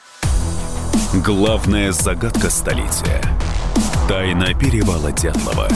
[1.24, 3.22] Главная загадка столетия.
[4.08, 5.68] Тайна перевала Дятлова.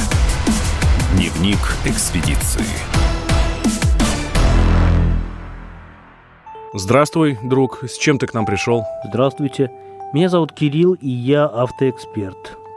[1.15, 2.65] Дневник экспедиции.
[6.75, 7.85] Здравствуй, друг.
[7.85, 8.85] С чем ты к нам пришел?
[9.05, 9.71] Здравствуйте.
[10.15, 12.62] Меня зовут Кирилл, и я автоэксперт.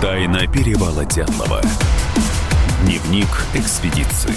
[0.00, 1.60] Тайна перевала Дятлова.
[2.84, 4.34] Дневник экспедиции.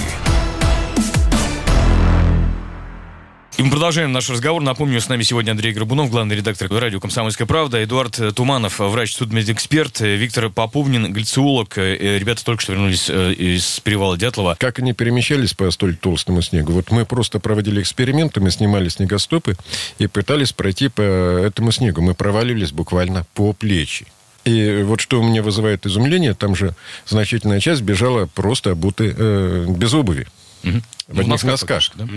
[3.55, 4.61] И мы продолжаем наш разговор.
[4.61, 10.01] Напомню, с нами сегодня Андрей Горбунов, главный редактор радио «Комсомольская правда», Эдуард Туманов, врач судмедэксперт,
[10.01, 11.77] э, Виктор Поповнин, глициолог.
[11.77, 14.57] Э, Ребята только что вернулись э, из перевала Дятлова.
[14.59, 16.73] Как они перемещались по столь толстому снегу?
[16.73, 19.55] Вот мы просто проводили эксперименты, мы снимали снегостопы
[19.97, 22.01] и пытались пройти по этому снегу.
[22.01, 24.07] Мы проваливались буквально по плечи.
[24.45, 26.75] И вот что у меня вызывает изумление, там же
[27.05, 30.27] значительная часть бежала просто обуты э, без обуви.
[30.63, 30.81] Мгм.
[31.07, 31.81] В Ну, одних носках носках.
[31.81, 32.07] что, да?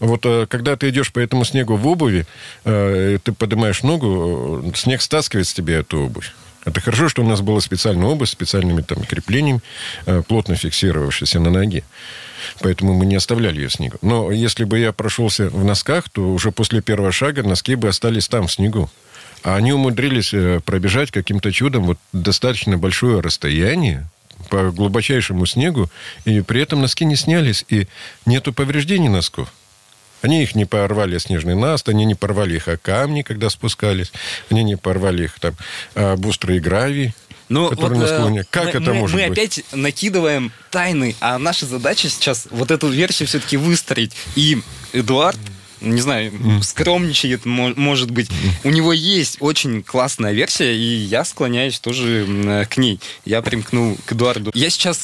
[0.00, 2.26] Вот э, когда ты идешь по этому снегу в обуви,
[2.64, 6.32] э, ты поднимаешь ногу, э, снег стаскивает с тебя эту обувь.
[6.64, 9.60] Это хорошо, что у нас была специальная обувь с специальными там креплениями,
[10.06, 11.82] э, плотно фиксировавшаяся на ноге.
[12.60, 13.98] Поэтому мы не оставляли ее в снегу.
[14.02, 18.28] Но если бы я прошелся в носках, то уже после первого шага носки бы остались
[18.28, 18.90] там, в снегу.
[19.42, 24.08] А они умудрились э, пробежать каким-то чудом вот достаточно большое расстояние
[24.50, 25.88] по глубочайшему снегу,
[26.24, 27.86] и при этом носки не снялись, и
[28.26, 29.52] нету повреждений носков.
[30.20, 34.12] Они их не порвали о снежный наст, они не порвали их о камни, когда спускались,
[34.50, 35.54] они не порвали их там
[35.94, 37.12] об острые гравий,
[37.48, 38.44] Ну, которые вот, на э, склоне.
[38.50, 39.38] Как мы, это мы- может мы быть?
[39.38, 44.12] опять накидываем тайны, а наша задача сейчас вот эту версию все-таки выстроить.
[44.36, 44.60] И
[44.92, 45.38] Эдуард,
[45.82, 48.30] не знаю, скромничает, мо- может быть.
[48.64, 53.00] У него есть очень классная версия, и я склоняюсь тоже э, к ней.
[53.24, 54.50] Я примкнул к Эдуарду.
[54.54, 54.98] Я сейчас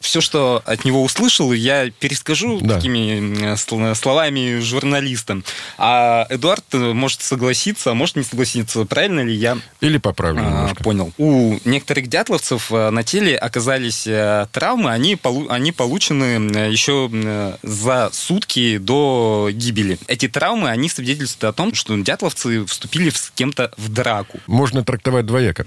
[0.00, 2.76] все, что от него услышал, я перескажу Да.
[2.76, 5.44] такими сл- словами журналистам.
[5.78, 8.84] А Эдуард э, может согласиться, а может не согласиться.
[8.84, 10.84] Правильно ли я Или поправлю а, немножко.
[10.84, 11.12] понял.
[11.18, 17.56] У некоторых дятловцев э, на теле оказались э, травмы, они, они получены э, еще э,
[17.62, 19.98] за сутки до гибели.
[20.10, 24.40] Эти травмы, они свидетельствуют о том, что дятловцы вступили с кем-то в драку.
[24.48, 25.66] Можно трактовать двояко.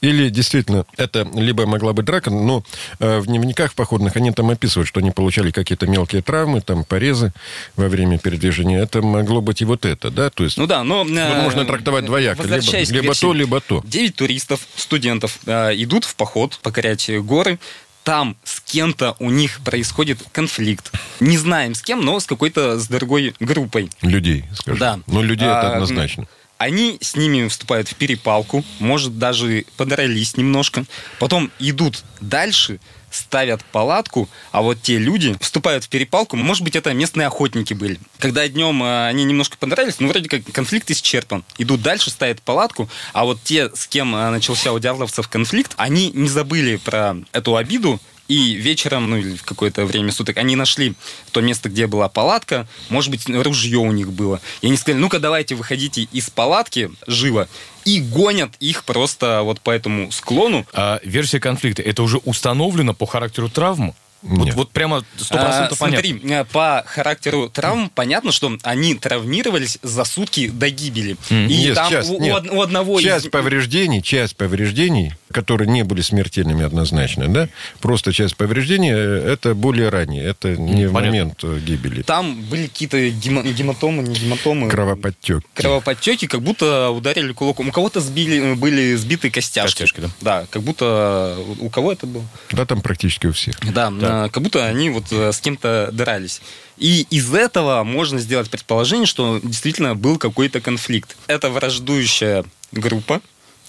[0.00, 2.62] Или действительно, это либо могла быть драка, но
[3.00, 7.32] э, в дневниках походных они там описывают, что они получали какие-то мелкие травмы, там порезы
[7.74, 8.80] во время передвижения.
[8.80, 10.30] Это могло быть и вот это, да?
[10.30, 11.04] То есть Ну да, но...
[11.04, 12.44] э, можно трактовать двояко.
[12.44, 13.82] Либо, либо то, либо то.
[13.84, 17.58] Девять туристов, студентов э, идут в поход покорять горы.
[18.04, 20.90] Там с кем-то у них происходит конфликт.
[21.20, 23.90] Не знаем с кем, но с какой-то с другой группой.
[24.00, 24.78] Людей, скажем.
[24.78, 25.00] Да.
[25.06, 26.26] Но людей это А, однозначно.
[26.56, 30.84] Они с ними вступают в перепалку, может, даже подрались немножко.
[31.18, 36.36] Потом идут дальше, ставят палатку, а вот те люди вступают в перепалку.
[36.36, 38.00] Может быть, это местные охотники были.
[38.18, 41.44] Когда днем э, они немножко подрались, ну, вроде как конфликт исчерпан.
[41.58, 46.10] Идут дальше, ставят палатку, а вот те, с кем э, начался у дятловцев конфликт, они
[46.12, 50.94] не забыли про эту обиду, и вечером, ну или в какое-то время суток, они нашли
[51.32, 52.68] то место, где была палатка.
[52.88, 54.40] Может быть, ружье у них было.
[54.60, 57.48] И они сказали, ну-ка давайте выходите из палатки живо.
[57.84, 60.64] И гонят их просто вот по этому склону.
[60.72, 63.94] А версия конфликта, это уже установлено по характеру травмы?
[64.22, 66.08] Вот, вот прямо сто А, процентов понятно.
[66.08, 71.16] Смотри, э, по характеру травм понятно, что они травмировались за сутки до гибели.
[71.30, 72.50] И Нет, там часть, у, нет.
[72.50, 73.30] у одного часть из...
[73.30, 77.48] повреждений, часть повреждений, которые не были смертельными однозначно, да,
[77.80, 81.00] просто часть повреждений, э, это более ранее, это не в Понятно.
[81.00, 82.02] момент э, гибели.
[82.02, 84.68] Там были какие-то гематомы, не гематомы.
[84.68, 85.42] Кровоподтек.
[85.54, 87.68] Кровоподтеки, как будто ударили кулаком.
[87.68, 89.78] У кого-то сбили, были сбиты костяшки.
[89.82, 90.08] Костяшки, да.
[90.20, 91.38] Да, как будто...
[91.58, 92.24] У кого это было?
[92.52, 93.56] Да, там практически у всех.
[93.72, 96.40] Да, э, как будто они вот э, с кем-то дрались.
[96.76, 101.16] И из этого можно сделать предположение, что действительно был какой-то конфликт.
[101.26, 103.20] Это враждующая группа,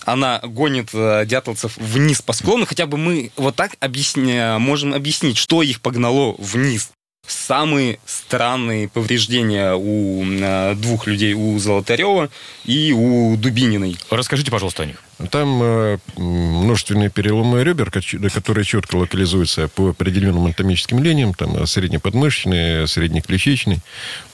[0.05, 2.65] она гонит э, дятловцев вниз по склону.
[2.65, 6.89] Хотя бы мы вот так объясня- можем объяснить, что их погнало вниз.
[7.27, 12.29] Самые странные повреждения у э, двух людей, у Золотарева
[12.65, 13.97] и у Дубининой.
[14.09, 15.03] Расскажите, пожалуйста, о них.
[15.29, 22.87] Там э, множественные переломы ребер, которые четко локализуются по определенным анатомическим линиям, там э, среднеподмышечный,
[22.87, 23.79] среднеключичный,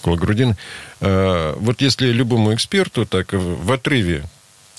[0.02, 0.56] около грудины.
[1.02, 4.23] Э, вот если любому эксперту так в отрыве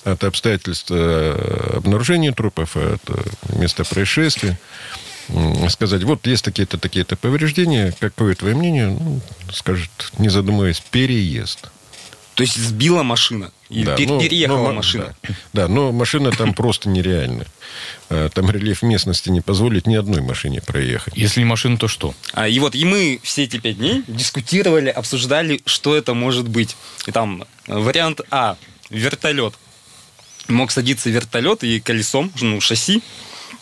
[0.05, 3.03] от обстоятельств обнаружения трупов, от
[3.55, 4.59] места происшествия,
[5.71, 8.89] сказать, вот есть такие-то, такие-то повреждения, какое твое мнение?
[8.89, 9.21] Ну,
[9.53, 11.71] скажет, не задумываясь, переезд.
[12.35, 13.51] То есть сбила машина.
[13.69, 15.15] И Да, пер- ну, переехала ну, ма- машина.
[15.25, 17.47] Да, Да, но машина там просто нереальная.
[18.11, 21.15] Э, Там рельеф местности не позволит ни одной машине проехать.
[21.17, 22.15] Если не машина, то что?
[22.33, 26.77] А, и вот и мы все эти пять дней дискутировали, обсуждали, что это может быть.
[27.07, 28.57] И там э, вариант А
[28.89, 29.55] вертолет.
[30.47, 33.03] Мог садиться вертолет и колесом, ну, шасси,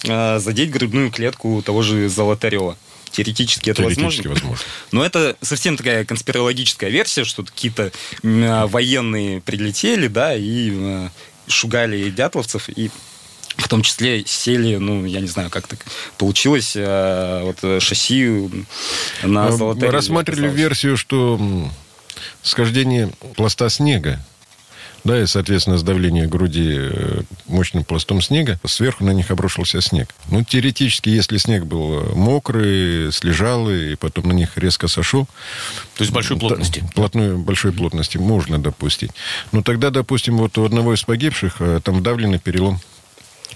[0.02, 2.76] задеть грудную клетку того же Золотарева.
[3.10, 4.50] Теоретически это Теоретически возможно.
[4.50, 4.64] возможно.
[4.92, 7.90] Но это совсем такая конспирологическая версия, что какие-то
[8.22, 11.08] а, военные прилетели, да, и э,
[11.48, 12.90] шугали дятловцев, и
[13.56, 15.80] в том числе сели, ну, я не знаю, как так
[16.18, 18.50] получилось, э, вот э, шасси
[19.22, 21.40] на Э, Золотареве Мы рассматривали версию, что
[22.42, 24.22] схождение пласта снега,
[25.06, 30.14] да, и, соответственно, сдавление груди э, мощным пластом снега, сверху на них обрушился снег.
[30.30, 35.26] Ну, теоретически, если снег был э, мокрый, слежалый, и потом на них резко сошел,
[35.96, 36.84] То есть большой плотности.
[36.94, 39.12] Плотной, большой плотности можно допустить.
[39.52, 42.80] Но тогда, допустим, вот у одного из погибших э, там вдавленный перелом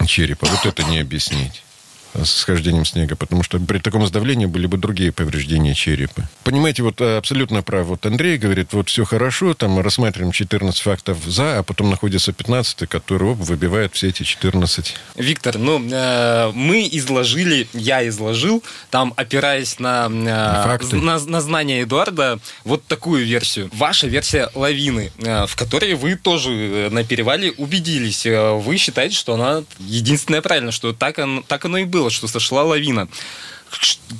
[0.07, 0.47] черепа.
[0.47, 1.63] Вот это не объяснить.
[2.13, 6.29] С схождением снега, потому что при таком сдавлении были бы другие повреждения черепа.
[6.43, 7.87] Понимаете, вот э, абсолютно прав.
[7.87, 12.87] Вот Андрей говорит, вот все хорошо, там рассматриваем 14 фактов за, а потом находится 15,
[12.89, 14.95] который оп, выбивает все эти 14.
[15.15, 20.95] Виктор, ну, э, мы изложили, я изложил, там, опираясь на, э, Факты.
[20.97, 23.69] на, на знания Эдуарда, вот такую версию.
[23.73, 28.25] Ваша версия лавины, э, в которой вы тоже э, на перевале убедились.
[28.25, 32.27] Э, Вы считаете, что она единственная правильная, что так, он- так оно и было, что
[32.27, 33.07] сошла лавина.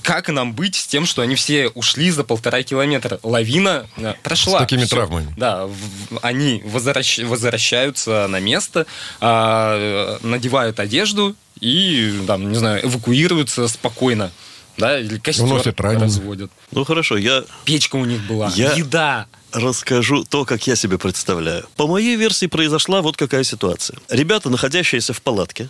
[0.04, 3.20] Как нам быть с тем, что они все ушли за полтора километра?
[3.22, 4.60] Лавина э, прошла.
[4.60, 4.96] С такими Всё.
[4.96, 5.34] травмами.
[5.38, 8.86] Да, в- они возвращ- возвращаются на место,
[9.20, 14.32] а, э, надевают одежду и, там, не знаю, эвакуируются спокойно.
[14.78, 16.50] Да, или костер Уносят разводят.
[16.72, 19.28] Ну хорошо, я Печка у них была, Я- еда.
[19.52, 21.67] расскажу то, как я себе представляю.
[21.76, 24.00] По моей версии произошла вот какая ситуация.
[24.10, 25.67] Ребята, находящиеся в палатке,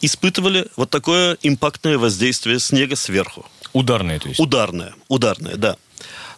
[0.00, 3.46] испытывали вот такое импактное воздействие снега сверху.
[3.72, 4.40] Ударные, то есть.
[4.40, 5.76] Ударное, ударное, да.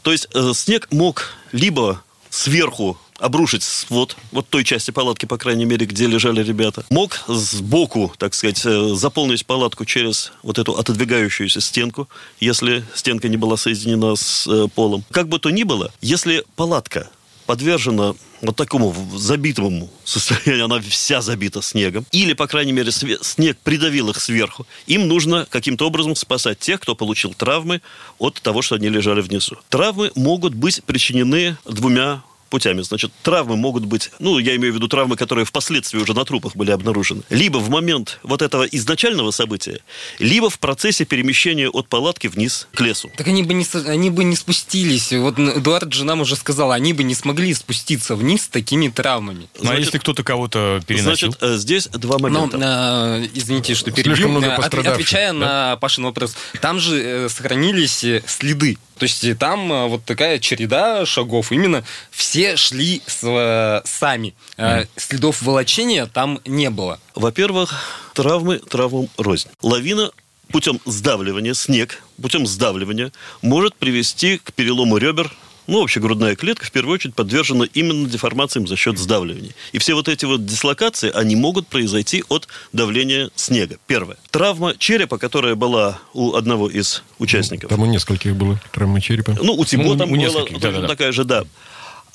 [0.02, 5.64] То есть э, снег мог либо сверху обрушить свод, вот той части палатки, по крайней
[5.64, 6.84] мере, где лежали ребята.
[6.90, 12.08] Мог сбоку, так сказать, э, заполнить палатку через вот эту отодвигающуюся стенку,
[12.40, 15.04] если стенка не была соединена с э, полом.
[15.10, 17.10] Как бы то ни было, если палатка
[17.46, 24.10] подвержена вот такому забитому состоянию, она вся забита снегом, или, по крайней мере, снег придавил
[24.10, 27.80] их сверху, им нужно каким-то образом спасать тех, кто получил травмы
[28.18, 29.56] от того, что они лежали внизу.
[29.68, 32.82] Травмы могут быть причинены двумя путями.
[32.82, 36.56] Значит, травмы могут быть, ну, я имею в виду травмы, которые впоследствии уже на трупах
[36.56, 39.80] были обнаружены, либо в момент вот этого изначального события,
[40.18, 43.10] либо в процессе перемещения от палатки вниз к лесу.
[43.16, 45.12] Так они бы не, они бы не спустились.
[45.12, 49.48] Вот Эдуард же нам уже сказал, они бы не смогли спуститься вниз с такими травмами.
[49.56, 51.32] Ну, а Значит- если кто-то кого-то переносил?
[51.32, 53.20] Значит, э, здесь два Но, момента.
[53.22, 54.28] э, извините, что Слишком перебью.
[54.28, 55.38] много Э, пострадавших, Отвечая да?
[55.38, 58.78] на Пашин вопрос, там же э, сохранились следы.
[58.98, 61.52] То есть там э, вот такая череда шагов.
[61.52, 64.34] Именно все шли с, э, сами.
[64.56, 67.00] Э, Следов волочения там не было.
[67.14, 67.74] Во-первых,
[68.14, 69.48] травмы травмам рознь.
[69.62, 70.10] Лавина
[70.50, 75.32] путем сдавливания, снег путем сдавливания может привести к перелому ребер.
[75.68, 79.52] Ну, вообще грудная клетка в первую очередь подвержена именно деформациям за счет сдавливания.
[79.72, 83.76] И все вот эти вот дислокации, они могут произойти от давления снега.
[83.86, 84.16] Первое.
[84.30, 87.68] Травма черепа, которая была у одного из участников.
[87.68, 89.36] Там у нескольких было травма черепа.
[89.42, 90.88] Ну, у Тибо Ну, там у была точно да-да-да.
[90.88, 91.44] такая же, да.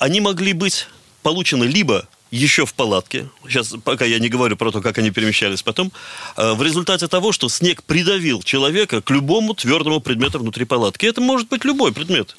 [0.00, 0.88] Они могли быть
[1.22, 5.62] получены либо еще в палатке, сейчас пока я не говорю про то, как они перемещались
[5.62, 5.92] потом,
[6.36, 11.06] э, в результате того, что снег придавил человека к любому твердому предмету внутри палатки.
[11.06, 12.36] Это может быть любой предмет.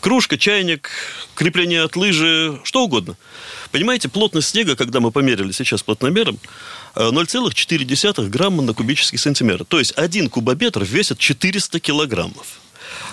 [0.00, 0.90] Кружка, чайник,
[1.34, 3.16] крепление от лыжи, что угодно.
[3.70, 6.38] Понимаете, плотность снега, когда мы померили сейчас плотномером,
[6.94, 9.64] э, 0,4 грамма на кубический сантиметр.
[9.64, 12.60] То есть один кубометр весит 400 килограммов.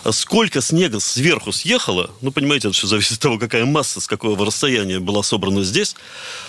[0.03, 4.07] А Сколько снега сверху съехало, ну, понимаете, это все зависит от того, какая масса, с
[4.07, 5.95] какого расстояния была собрана здесь.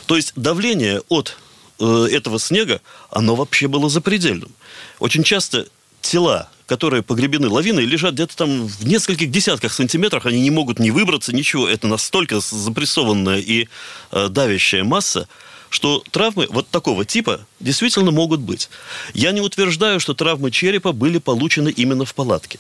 [0.07, 1.37] То есть давление от
[1.81, 4.51] э, этого снега, оно вообще было запредельным.
[5.01, 5.67] Очень часто
[6.01, 10.91] тела, которые погребены лавиной, лежат где-то там в нескольких десятках сантиметрах, они не могут не
[10.91, 11.67] выбраться, ничего.
[11.67, 13.69] Это настолько запрессованная и
[14.13, 15.29] э, давящая масса,
[15.71, 18.69] что травмы вот такого типа действительно могут быть.
[19.15, 22.59] Я не утверждаю, что травмы черепа были получены именно в палатке.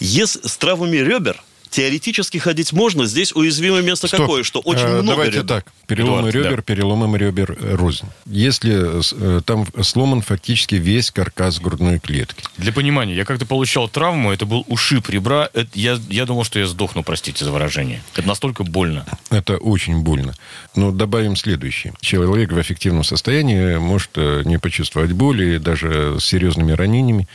[0.00, 1.40] Если с травмами ребер
[1.74, 4.20] теоретически ходить можно, здесь уязвимое место Стоп.
[4.20, 5.48] какое, что очень Э, много Давайте ребер.
[5.48, 5.66] так.
[5.88, 6.62] Переломы Эдуард, ребер, да.
[6.62, 8.06] переломам ребер э, рознь.
[8.26, 12.44] Если э, там сломан фактически весь каркас грудной клетки.
[12.58, 15.48] Для понимания, я как-то получал травму, это был ушиб ребра.
[15.52, 18.02] Это- я, я думал, что я сдохну, простите за выражение.
[18.14, 19.04] Это настолько больно.
[19.30, 20.34] Это очень больно.
[20.76, 21.92] Но добавим следующее.
[22.00, 27.26] Человек в эффективном состоянии может э, не почувствовать боли, даже с серьезными ранениями,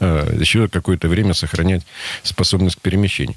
[0.00, 1.82] э, еще какое-то время сохранять
[2.24, 3.36] способность к перемещению.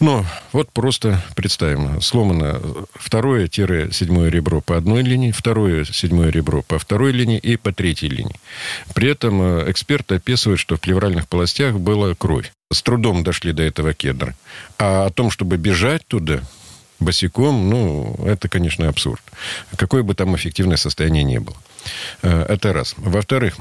[0.00, 2.58] Но вот просто представим, сломано
[2.94, 8.40] второе-седьмое ребро по одной линии, второе седьмое ребро по второй линии и по третьей линии.
[8.94, 12.50] При этом э, эксперты описывают, что в плевральных полостях была кровь.
[12.72, 14.34] С трудом дошли до этого кедра.
[14.78, 16.40] А о том, чтобы бежать туда,
[16.98, 19.22] босиком, ну, это, конечно, абсурд.
[19.76, 21.56] Какое бы там эффективное состояние ни было.
[22.22, 22.94] Э, Это раз.
[22.96, 23.58] Во-вторых,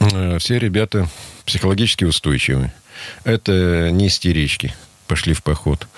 [0.00, 1.08] э, все ребята
[1.46, 2.72] психологически устойчивы.
[3.24, 4.74] Это не истерички
[5.10, 5.88] пошли в поход,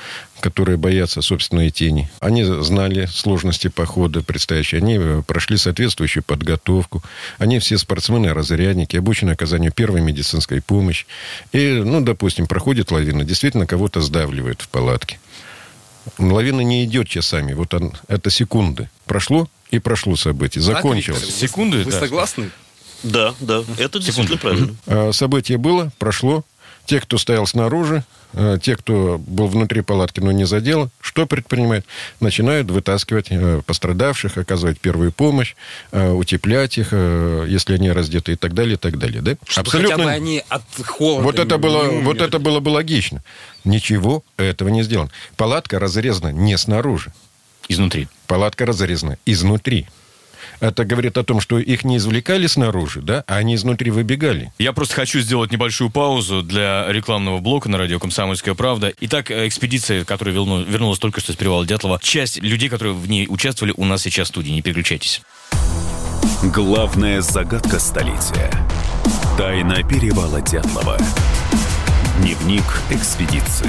[0.40, 2.10] которые боятся собственной тени.
[2.20, 7.02] Они знали сложности похода предстоящие, они э, прошли соответствующую подготовку.
[7.36, 11.04] Они все спортсмены-разрядники, обучены оказанию первой медицинской помощи.
[11.52, 15.20] И, ну, допустим, проходит лавина, действительно кого-то сдавливает в палатке.
[16.16, 17.52] Лавина не идет часами.
[17.52, 18.88] Вот он, это секунды.
[19.04, 20.62] Прошло и прошло событие.
[20.62, 21.20] Закончилось.
[21.20, 22.00] Так, Секунды, Вы да.
[22.00, 22.50] согласны?
[23.02, 24.74] Да, да, это действительно правильно.
[24.86, 26.44] А, Событие было, прошло.
[26.86, 31.86] Те, кто стоял снаружи, э, те, кто был внутри палатки, но не задел, что предпринимают?
[32.20, 35.54] Начинают вытаскивать э, пострадавших, оказывать первую помощь,
[35.92, 39.22] э, утеплять их, если они раздеты и так далее, и так далее.
[39.22, 39.36] Да?
[39.46, 42.04] Чтобы хотя бы они от холода Вот это, было, умерли.
[42.04, 43.22] вот это было бы логично.
[43.64, 45.10] Ничего этого не сделано.
[45.36, 47.12] Палатка разрезана не снаружи.
[47.68, 48.08] Изнутри.
[48.26, 49.86] Палатка разрезана изнутри.
[50.62, 54.52] Это говорит о том, что их не извлекали снаружи, да, а они изнутри выбегали.
[54.60, 58.92] Я просто хочу сделать небольшую паузу для рекламного блока на радио «Комсомольская правда».
[59.00, 63.08] Итак, э, экспедиция, которая верну- вернулась только что с перевала Дятлова, часть людей, которые в
[63.08, 64.52] ней участвовали, у нас сейчас в студии.
[64.52, 65.20] Не переключайтесь.
[66.44, 68.52] Главная загадка столетия.
[69.36, 70.96] Тайна перевала Дятлова.
[72.20, 73.68] Дневник экспедиции.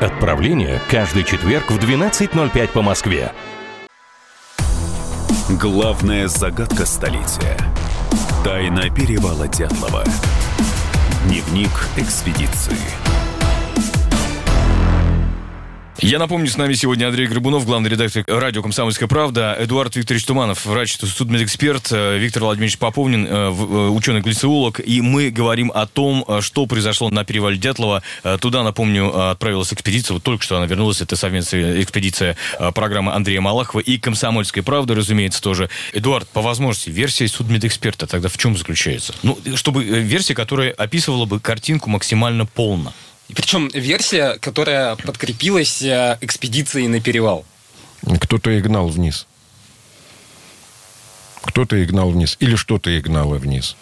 [0.00, 3.32] Отправление каждый четверг в 12.05 по Москве.
[5.60, 7.58] Главная загадка столетия.
[8.42, 10.04] Тайна перевала Дятлова.
[11.26, 12.78] Дневник экспедиции.
[16.02, 20.64] Я напомню, с нами сегодня Андрей Горбунов, главный редактор радио «Комсомольская правда», Эдуард Викторович Туманов,
[20.64, 24.80] врач, судмедэксперт, э, Виктор Владимирович Поповнин, э, э, ученый-глициолог.
[24.80, 28.02] И мы говорим о том, что произошло на перевале Дятлова.
[28.40, 30.14] Туда, напомню, отправилась экспедиция.
[30.14, 31.02] Вот только что она вернулась.
[31.02, 32.34] Это совместная экспедиция
[32.74, 35.68] программы Андрея Малахова и «Комсомольской правды», разумеется, тоже.
[35.92, 39.14] Эдуард, по возможности, версия судмедэксперта тогда в чем заключается?
[39.22, 42.94] Ну, чтобы версия, которая описывала бы картинку максимально полно.
[43.30, 47.44] И причем версия, которая подкрепилась э, экспедицией на перевал.
[48.02, 49.28] Кто-то их гнал вниз.
[51.42, 52.36] Кто-то их гнал вниз.
[52.40, 53.76] Или что-то их гнало вниз.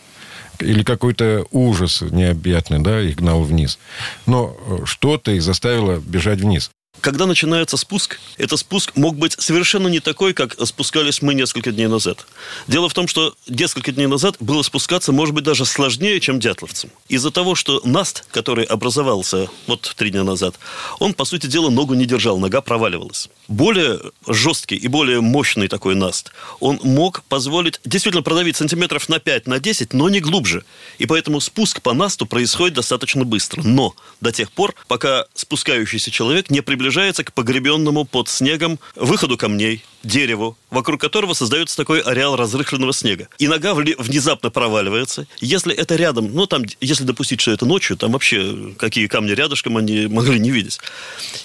[0.58, 3.78] Или какой-то ужас необъятный, да, их гнал вниз.
[4.26, 6.70] Но э, что-то их заставило бежать вниз.
[7.00, 11.86] Когда начинается спуск, этот спуск мог быть совершенно не такой, как спускались мы несколько дней
[11.86, 12.26] назад.
[12.66, 16.90] Дело в том, что несколько дней назад было спускаться, может быть, даже сложнее, чем дятловцам.
[17.08, 20.56] Из-за того, что наст, который образовался вот три дня назад,
[20.98, 23.28] он, по сути дела, ногу не держал, нога проваливалась.
[23.48, 29.46] Более жесткий и более мощный такой наст, он мог позволить действительно продавить сантиметров на 5,
[29.46, 30.64] на 10, но не глубже.
[30.98, 33.62] И поэтому спуск по насту происходит достаточно быстро.
[33.62, 39.82] Но до тех пор, пока спускающийся человек не приближается к погребенному под снегом выходу камней,
[40.02, 43.28] дереву, вокруг которого создается такой ареал разрыхленного снега.
[43.38, 45.26] И нога внезапно проваливается.
[45.40, 49.76] Если это рядом, ну там, если допустить, что это ночью, там вообще какие камни рядышком
[49.76, 50.78] они могли не видеть.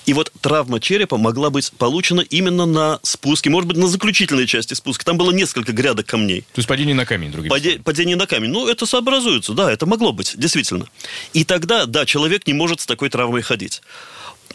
[0.06, 4.74] И вот травма черепа могла быть получена именно на спуске, может быть, на заключительной части
[4.74, 5.06] спуска.
[5.06, 6.41] Там было несколько грядок камней.
[6.41, 8.49] То есть падение на камень, другими Паде- падение на камень.
[8.49, 10.88] Ну, это сообразуется, да, это могло быть, действительно.
[11.34, 13.82] И тогда, да, человек не может с такой травмой ходить.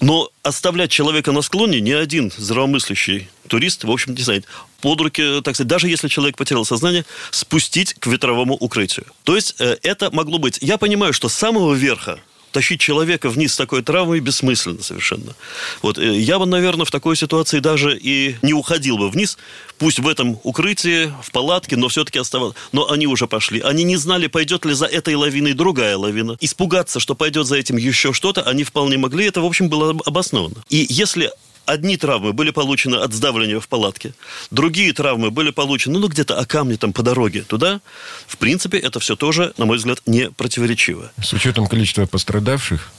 [0.01, 4.45] Но оставлять человека на склоне ни один здравомыслящий турист, в общем, не знает,
[4.81, 9.07] под руки, так сказать, даже если человек потерял сознание, спустить к ветровому укрытию.
[9.25, 10.59] То есть э, это могло быть.
[10.61, 12.21] Я понимаю, что с самого верха
[12.53, 15.35] тащить человека вниз с такой травмой бессмысленно совершенно.
[15.83, 19.39] Вот э, я бы, наверное, в такой ситуации даже и не уходил бы вниз,
[19.79, 22.57] пусть в этом укрытии, в палатке, но все-таки оставался.
[22.73, 23.61] Но они уже пошли.
[23.61, 26.37] Они не знали, пойдет ли за этой лавиной другая лавина.
[26.41, 29.27] Испугаться, что пойдет за этим еще что-то, они вполне могли.
[29.27, 30.57] Это, в общем, было об- обосновано.
[30.69, 31.31] И если
[31.69, 34.15] одни травмы были получены от сдавливания в палатке,
[34.51, 37.81] другие травмы были получены, ну, где-то о камне там по дороге туда,
[38.27, 41.13] в принципе, это все тоже, на мой взгляд, не противоречиво.
[41.23, 42.91] С учетом количества пострадавших,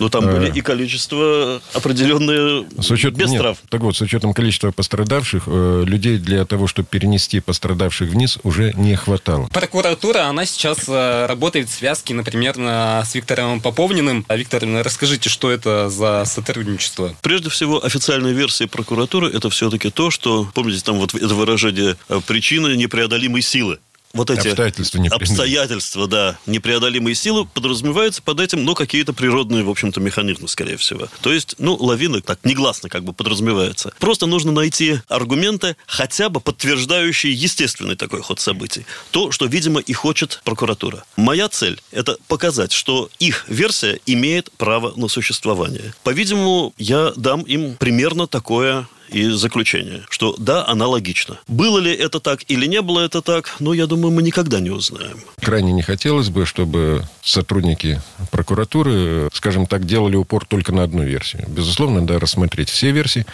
[0.00, 0.32] Но там Э.
[0.38, 3.58] были и количество определенное с учетом, без нет, трав.
[3.68, 8.72] так вот, с учетом количества пострадавших, э, людей для того, чтобы перенести пострадавших вниз, уже
[8.76, 9.48] не хватало.
[9.52, 14.24] Прокуратура, она сейчас э, работает в связке, например, на- с Виктором Поповниным.
[14.28, 17.14] А, Виктор, расскажите, что это за сотрудничество?
[17.22, 22.20] Прежде всего, официальная версия прокуратуры это все-таки то, что, помните, там вот это выражение э,
[22.26, 23.78] причины непреодолимой силы.
[24.12, 30.00] Вот эти Обстоятельства обстоятельства, да, непреодолимые силы подразумеваются под этим, ну, какие-то природные, в общем-то,
[30.00, 31.08] механизмы, скорее всего.
[31.20, 33.92] То есть, ну, лавины так негласно как бы подразумевается.
[34.00, 38.84] Просто нужно найти аргументы, хотя бы подтверждающие естественный такой ход событий.
[39.12, 41.04] То, что, видимо, и хочет прокуратура.
[41.16, 45.94] Моя цель– это показать, что их версия имеет право на существование.
[46.02, 51.38] По-видимому, я дам им примерно такое и заключение, что да, аналогично.
[51.48, 54.70] Было ли это так или не было это так, ну, я думаю, мы никогда не
[54.70, 55.20] узнаем.
[55.40, 58.00] Крайне не хотелось бы, чтобы сотрудники
[58.30, 61.44] прокуратуры, скажем так, делали упор только на одну версию.
[61.48, 63.26] Безусловно, да, рассмотреть все версии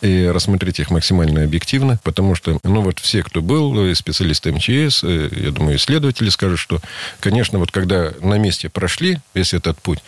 [0.00, 5.50] и рассмотреть их максимально объективно, потому что, ну, вот все, кто был, специалисты МЧС, я
[5.50, 6.80] думаю, исследователи скажут, что,
[7.20, 9.98] конечно, вот когда на месте прошли весь этот путь,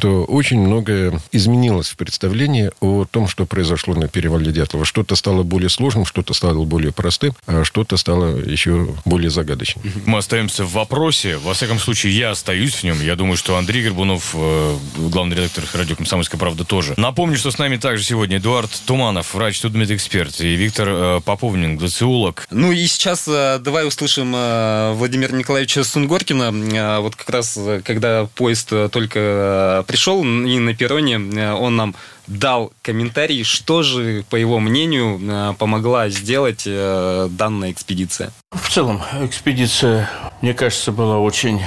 [0.00, 4.84] то очень многое изменилось в представлении о том, что произошло на перевале Дятлова.
[4.84, 9.82] Что-то стало более сложным, что-то стало более простым, а что-то стало еще более загадочным.
[10.04, 11.38] Мы остаемся в вопросе.
[11.38, 13.00] Во всяком случае, я остаюсь в нем.
[13.00, 16.94] Я думаю, что Андрей Горбунов, э, главный редактор радио «Комсомольская правда» тоже.
[16.98, 22.46] Напомню, что с нами также сегодня Эдуард Туманов, врач-судмедэксперт, и Виктор э, Поповнин, глациолог.
[22.50, 27.00] Ну и сейчас э, давай услышим Владимира Николаевича Сунгоркина.
[27.00, 31.16] Вот как раз, когда поезд только пришел, и на перроне
[31.52, 31.94] он нам
[32.28, 38.30] дал комментарий, что же, по его мнению, помогла сделать данная экспедиция.
[38.52, 40.08] В целом, экспедиция,
[40.40, 41.60] мне кажется, была очень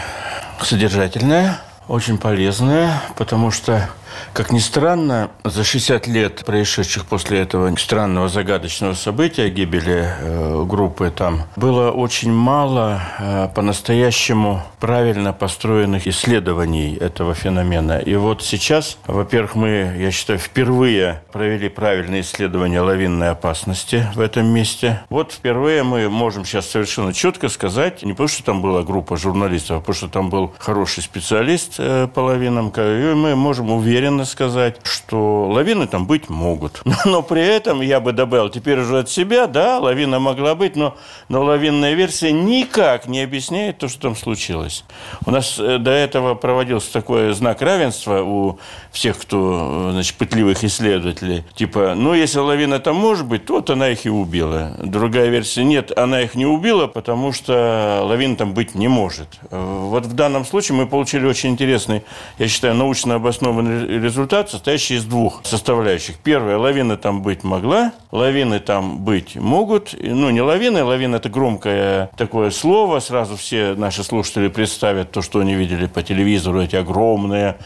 [0.61, 3.89] содержательная, очень полезная, потому что
[4.33, 11.11] как ни странно, за 60 лет происшедших после этого странного загадочного события, гибели э, группы
[11.15, 17.99] там, было очень мало э, по-настоящему правильно построенных исследований этого феномена.
[17.99, 24.47] И вот сейчас, во-первых, мы, я считаю, впервые провели правильные исследования лавинной опасности в этом
[24.47, 25.01] месте.
[25.09, 29.77] Вот впервые мы можем сейчас совершенно четко сказать, не потому что там была группа журналистов,
[29.77, 34.25] а потому что там был хороший специалист э, по лавинам, и мы можем уверенно уверенно
[34.25, 36.81] сказать, что лавины там быть могут.
[37.05, 40.97] Но при этом я бы добавил теперь уже от себя, да, лавина могла быть, но,
[41.29, 44.83] но лавинная версия никак не объясняет то, что там случилось.
[45.25, 48.59] У нас э, до этого проводился такой знак равенства у
[48.91, 51.43] всех, кто, значит, пытливых исследователей.
[51.53, 54.75] Типа, ну, если лавина там может быть, то вот она их и убила.
[54.79, 59.27] Другая версия, нет, она их не убила, потому что лавина там быть не может.
[59.51, 62.03] Э, вот в данном случае мы получили очень интересный,
[62.39, 66.17] я считаю, научно обоснованный результат, состоящий из двух составляющих.
[66.17, 69.95] Первое, лавина там быть могла, лавины там быть могут.
[69.99, 72.99] Ну, не лавины, лавина– это громкое такое слово.
[72.99, 77.57] Сразу все наши слушатели представят то, что они видели по телевизору, эти огромные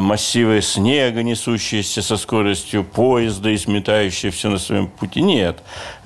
[0.00, 5.20] массивы снега, несущиеся со скоростью поезда и сметающие все на своем пути.
[5.22, 5.58] Нет.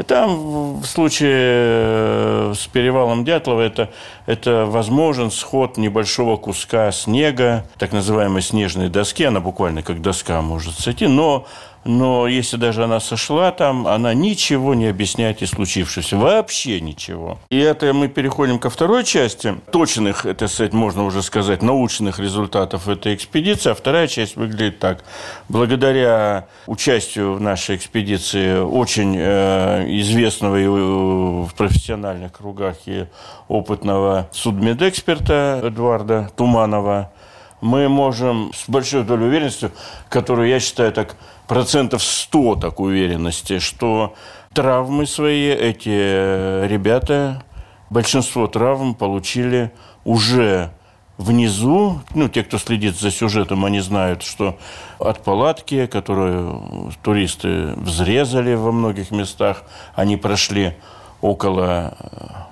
[0.06, 3.90] Там в случае э, с перевалом Дятлова это,
[4.26, 10.74] это возможен сход небольшого куска снега, так называемой снежной доски, она буквально как доска может
[10.74, 11.46] сойти, но
[11.86, 16.16] но если даже она сошла там, она ничего не объясняет и случившееся.
[16.16, 17.38] Вообще ничего.
[17.48, 19.54] И это мы переходим ко второй части.
[19.70, 23.70] Точных, это сказать, можно уже сказать, научных результатов этой экспедиции.
[23.70, 25.04] А вторая часть выглядит так.
[25.48, 33.06] Благодаря участию в нашей экспедиции очень э, известного и, э, в профессиональных кругах и
[33.48, 37.12] опытного судмедэксперта Эдуарда Туманова,
[37.60, 39.70] мы можем с большой долей уверенности,
[40.08, 44.14] которую я считаю так процентов 100 так уверенности, что
[44.52, 47.42] травмы свои эти ребята,
[47.90, 49.72] большинство травм получили
[50.04, 50.70] уже
[51.18, 54.58] внизу, ну, те, кто следит за сюжетом, они знают, что
[54.98, 59.62] от палатки, которую туристы взрезали во многих местах,
[59.94, 60.76] они прошли
[61.20, 61.96] около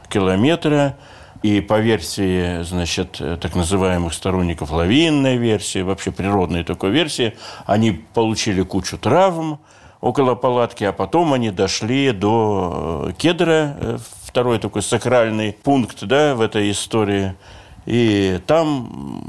[0.09, 0.97] километра,
[1.45, 7.34] и по версии, значит, так называемых сторонников лавинной версии, вообще природной такой версии,
[7.66, 9.59] они получили кучу травм
[10.01, 16.34] около палатки, а потом они дошли до э, кедра, э, второй такой сакральный пункт да,
[16.34, 17.34] в этой истории.
[17.84, 19.22] И там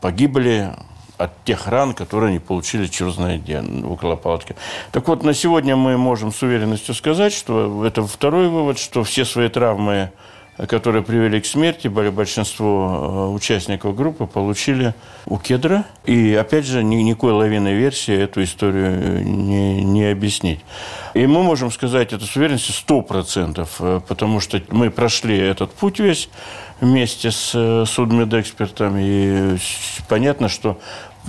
[0.00, 0.72] погибли
[1.16, 4.56] от тех ран, которые они получили знает где, около палатки.
[4.90, 9.24] Так вот, на сегодня мы можем с уверенностью сказать, что это второй вывод, что все
[9.24, 10.10] свои травмы
[10.56, 14.94] которые привели к смерти, большинство э, участников группы получили
[15.26, 15.84] у кедра.
[16.04, 20.60] И, опять же, никакой лавиной версии эту историю э, не, не объяснить.
[21.14, 25.98] И мы можем сказать это с уверенностью 100%, э, потому что мы прошли этот путь
[25.98, 26.28] весь
[26.80, 29.56] вместе с судмедэкспертом, и
[30.08, 30.78] понятно, что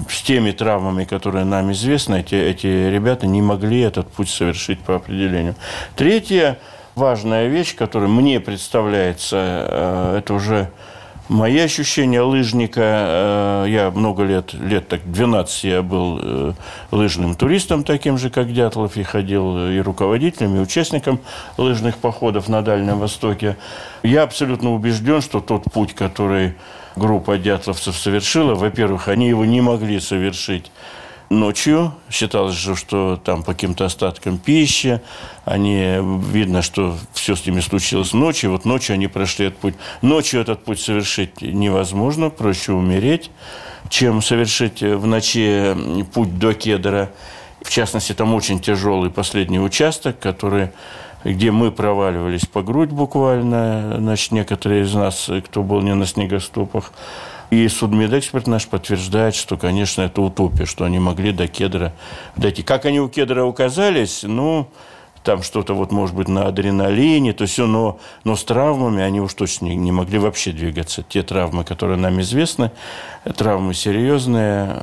[0.09, 4.95] с теми травмами, которые нам известны, эти, эти ребята не могли этот путь совершить по
[4.95, 5.55] определению.
[5.95, 6.59] Третье–
[6.95, 9.37] важная вещь, которая мне представляется,
[9.69, 10.69] э, это уже
[11.29, 12.81] мои ощущения лыжника.
[12.81, 16.53] Э, я много лет, лет так 12 я был э,
[16.91, 21.19] лыжным туристом, таким же, как Дятлов, и ходил и руководителем, и участником
[21.57, 23.57] лыжных походов на Дальнем Востоке.
[24.03, 26.55] Я абсолютно убежден, что тот путь, который
[26.95, 30.71] группа дятловцев совершила, во-первых, они его не могли совершить
[31.39, 31.93] ночью.
[32.09, 35.01] Считалось же, что там по каким-то остаткам пищи.
[35.45, 35.97] Они,
[36.31, 38.51] видно, что все с ними случилось ночью.
[38.51, 39.75] Вот ночью они прошли этот путь.
[40.01, 43.31] Ночью этот путь совершить невозможно, проще умереть,
[43.89, 45.75] чем совершить в ночи
[46.13, 47.11] путь до Кедра.
[47.61, 50.69] В частности, там очень тяжелый последний участок, который
[51.23, 56.91] где мы проваливались по грудь буквально, значит, некоторые из нас, кто был не на снегоступах,
[57.53, 61.93] и судмедэксперт наш подтверждает, что, конечно, это утопия, что они могли до кедра
[62.35, 62.63] дойти.
[62.63, 64.67] Как они у кедра оказались, ну,
[65.23, 69.33] там что-то вот, может быть, на адреналине, то все, но, но с травмами они уж
[69.33, 71.03] точно не, не могли вообще двигаться.
[71.03, 72.71] Те травмы, которые нам известны,
[73.37, 74.77] травмы серьезные,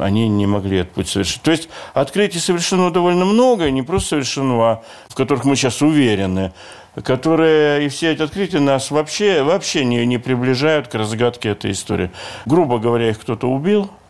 [0.00, 1.42] они не могли этот путь совершить.
[1.42, 6.52] То есть открытий совершено довольно много, не просто совершено, а в которых мы сейчас уверены,
[7.04, 12.10] которые, и все эти открытия нас вообще, вообще не, не приближают к разгадке этой истории.
[12.46, 13.90] Грубо говоря, их кто-то убил–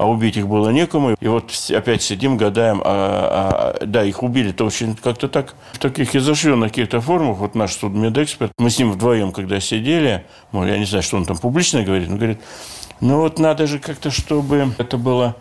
[0.00, 1.14] а убить их было некому.
[1.20, 6.16] И вот опять сидим, гадаем, а, а, да, их убили-то очень как-то так, в таких
[6.16, 7.36] изощренных каких-то формах.
[7.36, 11.36] Вот наш судмедэксперт, мы с ним вдвоем, когда сидели, я не знаю, что он там
[11.36, 12.40] публично говорит, он говорит,
[13.02, 15.36] ну вот надо же как-то, чтобы это было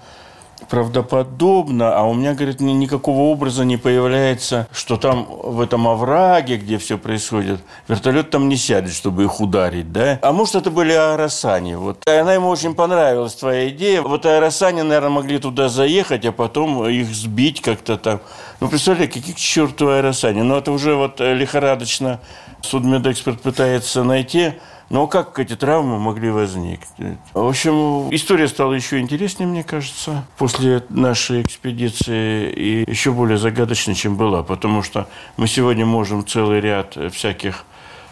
[0.68, 6.78] правдоподобно, а у меня, говорит, никакого образа не появляется, что там в этом овраге, где
[6.78, 10.20] все происходит, вертолет там не сядет, чтобы их ударить, да?
[10.22, 11.76] А может, это были аэросани.
[11.76, 12.04] Вот.
[12.08, 14.02] И она ему очень понравилась, твоя идея.
[14.02, 18.20] Вот аэросани, наверное, могли туда заехать, а потом их сбить как-то там.
[18.60, 20.42] Ну, представляете, каких к черту аэросани?
[20.42, 22.20] Ну, это уже вот лихорадочно
[22.62, 24.54] судмедэксперт пытается найти
[24.90, 27.18] но как эти травмы могли возникнуть?
[27.34, 33.96] В общем, история стала еще интереснее, мне кажется, после нашей экспедиции и еще более загадочной,
[33.96, 37.66] чем была, потому что мы сегодня можем целый ряд всяких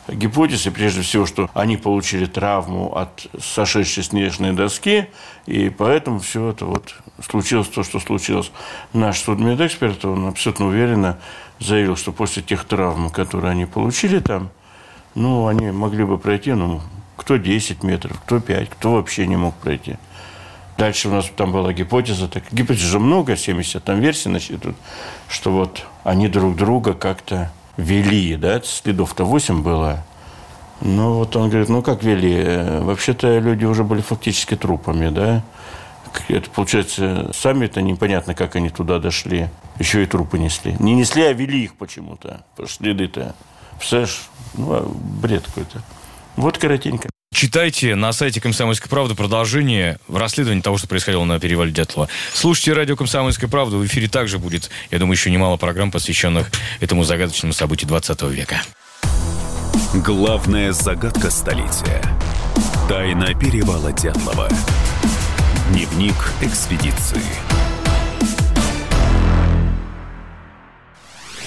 [0.08, 5.10] гипотез, и прежде всего, что они получили травму от сошедшей снежной доски,
[5.46, 6.96] и поэтому все это вот
[7.28, 8.52] случилось то, что случилось.
[8.94, 11.18] Наш судмедэксперт, он абсолютно уверенно
[11.60, 14.50] заявил, что после тех травм, которые они получили там,
[15.18, 16.82] ну, они могли бы пройти, ну,
[17.16, 19.96] кто 10 метров, кто 5, кто вообще не мог пройти.
[20.78, 24.78] Дальше у нас там была гипотеза, так, гипотез же много, 70 там версий насчитывают,
[25.28, 30.06] что вот они друг друга как-то вели, да, следов-то 8 было.
[30.82, 32.82] Ну, вот он говорит, ну, как вели?
[32.82, 35.44] Вообще-то люди уже были фактически трупами, да.
[36.28, 39.50] Это, получается, сами-то непонятно, как они туда дошли.
[39.80, 40.76] Еще и трупы несли.
[40.78, 42.42] Не несли, а вели их почему-то.
[42.68, 43.34] Следы-то.
[43.78, 44.22] Представляешь,
[44.56, 45.82] ну, а бред какой-то.
[46.36, 47.10] Вот коротенько.
[47.34, 52.10] Читайте на сайте «Комсомольской правды» продолжение в расследовании того, что происходило на перевале Дятлова.
[52.34, 53.78] Слушайте радио «Комсомольская правда».
[53.78, 56.50] В эфире также будет, я думаю, еще немало программ, посвященных
[56.80, 58.62] этому загадочному событию 20 века.
[59.94, 62.02] Главная загадка столетия.
[62.90, 64.50] Тайна перевала Дятлова.
[65.70, 67.22] Дневник экспедиции.